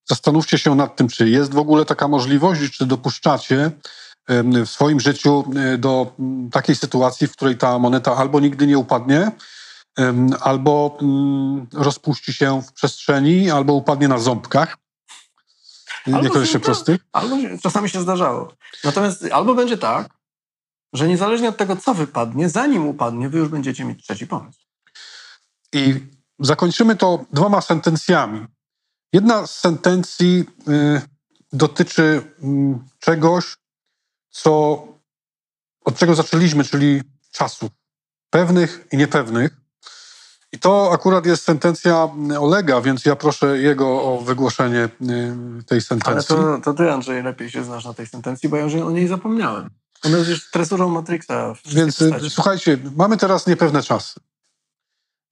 Zastanówcie 0.05 0.57
się 0.57 0.75
nad 0.75 0.95
tym, 0.95 1.07
czy 1.07 1.29
jest 1.29 1.53
w 1.53 1.57
ogóle 1.57 1.85
taka 1.85 2.07
możliwość, 2.07 2.77
czy 2.77 2.85
dopuszczacie 2.85 3.71
w 4.65 4.67
swoim 4.67 4.99
życiu 4.99 5.43
do 5.77 6.15
takiej 6.51 6.75
sytuacji, 6.75 7.27
w 7.27 7.31
której 7.31 7.57
ta 7.57 7.79
moneta 7.79 8.15
albo 8.15 8.39
nigdy 8.39 8.67
nie 8.67 8.77
upadnie, 8.77 9.31
albo 10.41 10.97
mm, 11.01 11.67
rozpuści 11.73 12.33
się 12.33 12.61
w 12.61 12.73
przestrzeni, 12.73 13.51
albo 13.51 13.73
upadnie 13.73 14.07
na 14.07 14.19
ząbkach. 14.19 14.77
Niekoniecznie 16.07 16.59
prostych. 16.59 17.01
Albo 17.11 17.35
czasami 17.63 17.89
się 17.89 18.01
zdarzało. 18.01 18.53
Natomiast 18.83 19.25
albo 19.31 19.55
będzie 19.55 19.77
tak, 19.77 20.09
że 20.93 21.07
niezależnie 21.07 21.49
od 21.49 21.57
tego, 21.57 21.75
co 21.75 21.93
wypadnie, 21.93 22.49
zanim 22.49 22.87
upadnie, 22.87 23.29
wy 23.29 23.37
już 23.37 23.49
będziecie 23.49 23.85
mieć 23.85 24.03
trzeci 24.03 24.27
pomysł. 24.27 24.59
I 25.73 25.99
zakończymy 26.39 26.95
to 26.95 27.25
dwoma 27.33 27.61
sentencjami. 27.61 28.45
Jedna 29.13 29.47
z 29.47 29.59
sentencji 29.59 30.45
y, 30.67 31.01
dotyczy 31.53 32.21
mm, 32.43 32.87
czegoś, 32.99 33.55
co, 34.29 34.83
od 35.85 35.97
czego 35.97 36.15
zaczęliśmy, 36.15 36.63
czyli 36.63 37.01
czasów 37.31 37.71
pewnych 38.29 38.87
i 38.91 38.97
niepewnych. 38.97 39.60
I 40.53 40.59
to 40.59 40.91
akurat 40.93 41.25
jest 41.25 41.43
sentencja 41.43 42.09
Olega, 42.39 42.81
więc 42.81 43.05
ja 43.05 43.15
proszę 43.15 43.57
jego 43.59 43.87
o 43.87 44.21
wygłoszenie 44.21 44.83
y, 44.83 44.89
tej 45.63 45.75
Ale 45.75 45.81
sentencji. 45.81 46.35
to, 46.35 46.59
to 46.63 46.73
ty, 46.73 46.91
Andrzej, 46.91 47.23
lepiej 47.23 47.51
się 47.51 47.63
znasz 47.63 47.85
na 47.85 47.93
tej 47.93 48.07
sentencji, 48.07 48.49
bo 48.49 48.57
ja 48.57 48.63
już 48.63 48.75
o 48.75 48.91
niej 48.91 49.07
zapomniałem. 49.07 49.69
Ona 50.05 50.17
jest 50.17 50.29
już 50.29 50.51
tresurą 50.51 50.89
Matrixa. 50.89 51.53
Więc 51.65 52.01
y, 52.01 52.09
postaciach. 52.09 52.31
słuchajcie, 52.31 52.77
mamy 52.95 53.17
teraz 53.17 53.47
niepewne 53.47 53.83
czasy. 53.83 54.19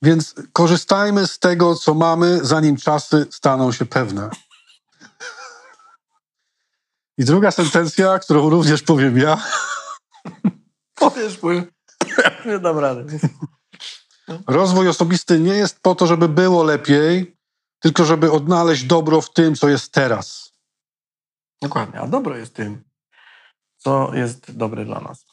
Więc 0.02 0.36
korzystajmy 0.54 1.28
z 1.28 1.40
tego, 1.40 1.76
co 1.76 1.94
mamy, 1.94 2.40
zanim 2.46 2.78
czasy 2.78 3.28
staną 3.32 3.72
się 3.72 3.86
pewne. 3.86 4.30
I 7.18 7.26
druga 7.26 7.52
sentencja, 7.52 8.20
którą 8.20 8.50
również 8.50 8.84
powiem 8.84 9.18
ja. 9.18 9.38
Powiesz, 10.96 11.40
ja 12.18 12.32
nie 12.46 12.60
dam 12.60 12.80
rady. 12.80 13.20
Rozwój 14.48 14.88
osobisty 14.88 15.40
nie 15.40 15.54
jest 15.54 15.80
po 15.80 15.96
to, 15.96 16.08
żeby 16.08 16.30
było 16.30 16.64
lepiej, 16.64 17.38
tylko 17.80 18.06
żeby 18.06 18.32
odnaleźć 18.32 18.84
dobro 18.84 19.22
w 19.22 19.34
tym, 19.34 19.56
co 19.56 19.70
jest 19.70 19.92
teraz. 19.92 20.54
Dokładnie, 21.62 22.00
a 22.00 22.08
dobro 22.08 22.38
jest 22.38 22.54
tym, 22.54 22.84
co 23.78 24.12
jest 24.14 24.52
dobre 24.52 24.86
dla 24.86 25.00
nas. 25.00 25.26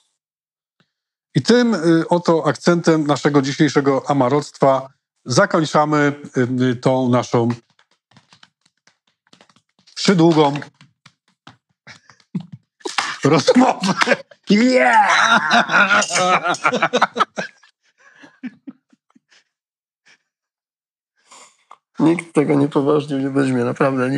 I 1.34 1.42
tym 1.42 1.74
y, 1.74 2.08
oto 2.08 2.46
akcentem 2.46 3.06
naszego 3.06 3.42
dzisiejszego 3.42 4.10
amaroctwa 4.10 4.88
zakończamy 5.24 6.12
y, 6.70 6.76
tą 6.76 7.08
naszą 7.08 7.48
przydługą 9.94 10.54
rozmowę. 13.24 13.94
Nikt 22.00 22.32
tego 22.32 22.54
nie 22.54 22.68
poważnie 22.68 23.18
nie 23.18 23.30
weźmie, 23.30 23.64
naprawdę. 23.64 24.10
Nikt 24.10 24.14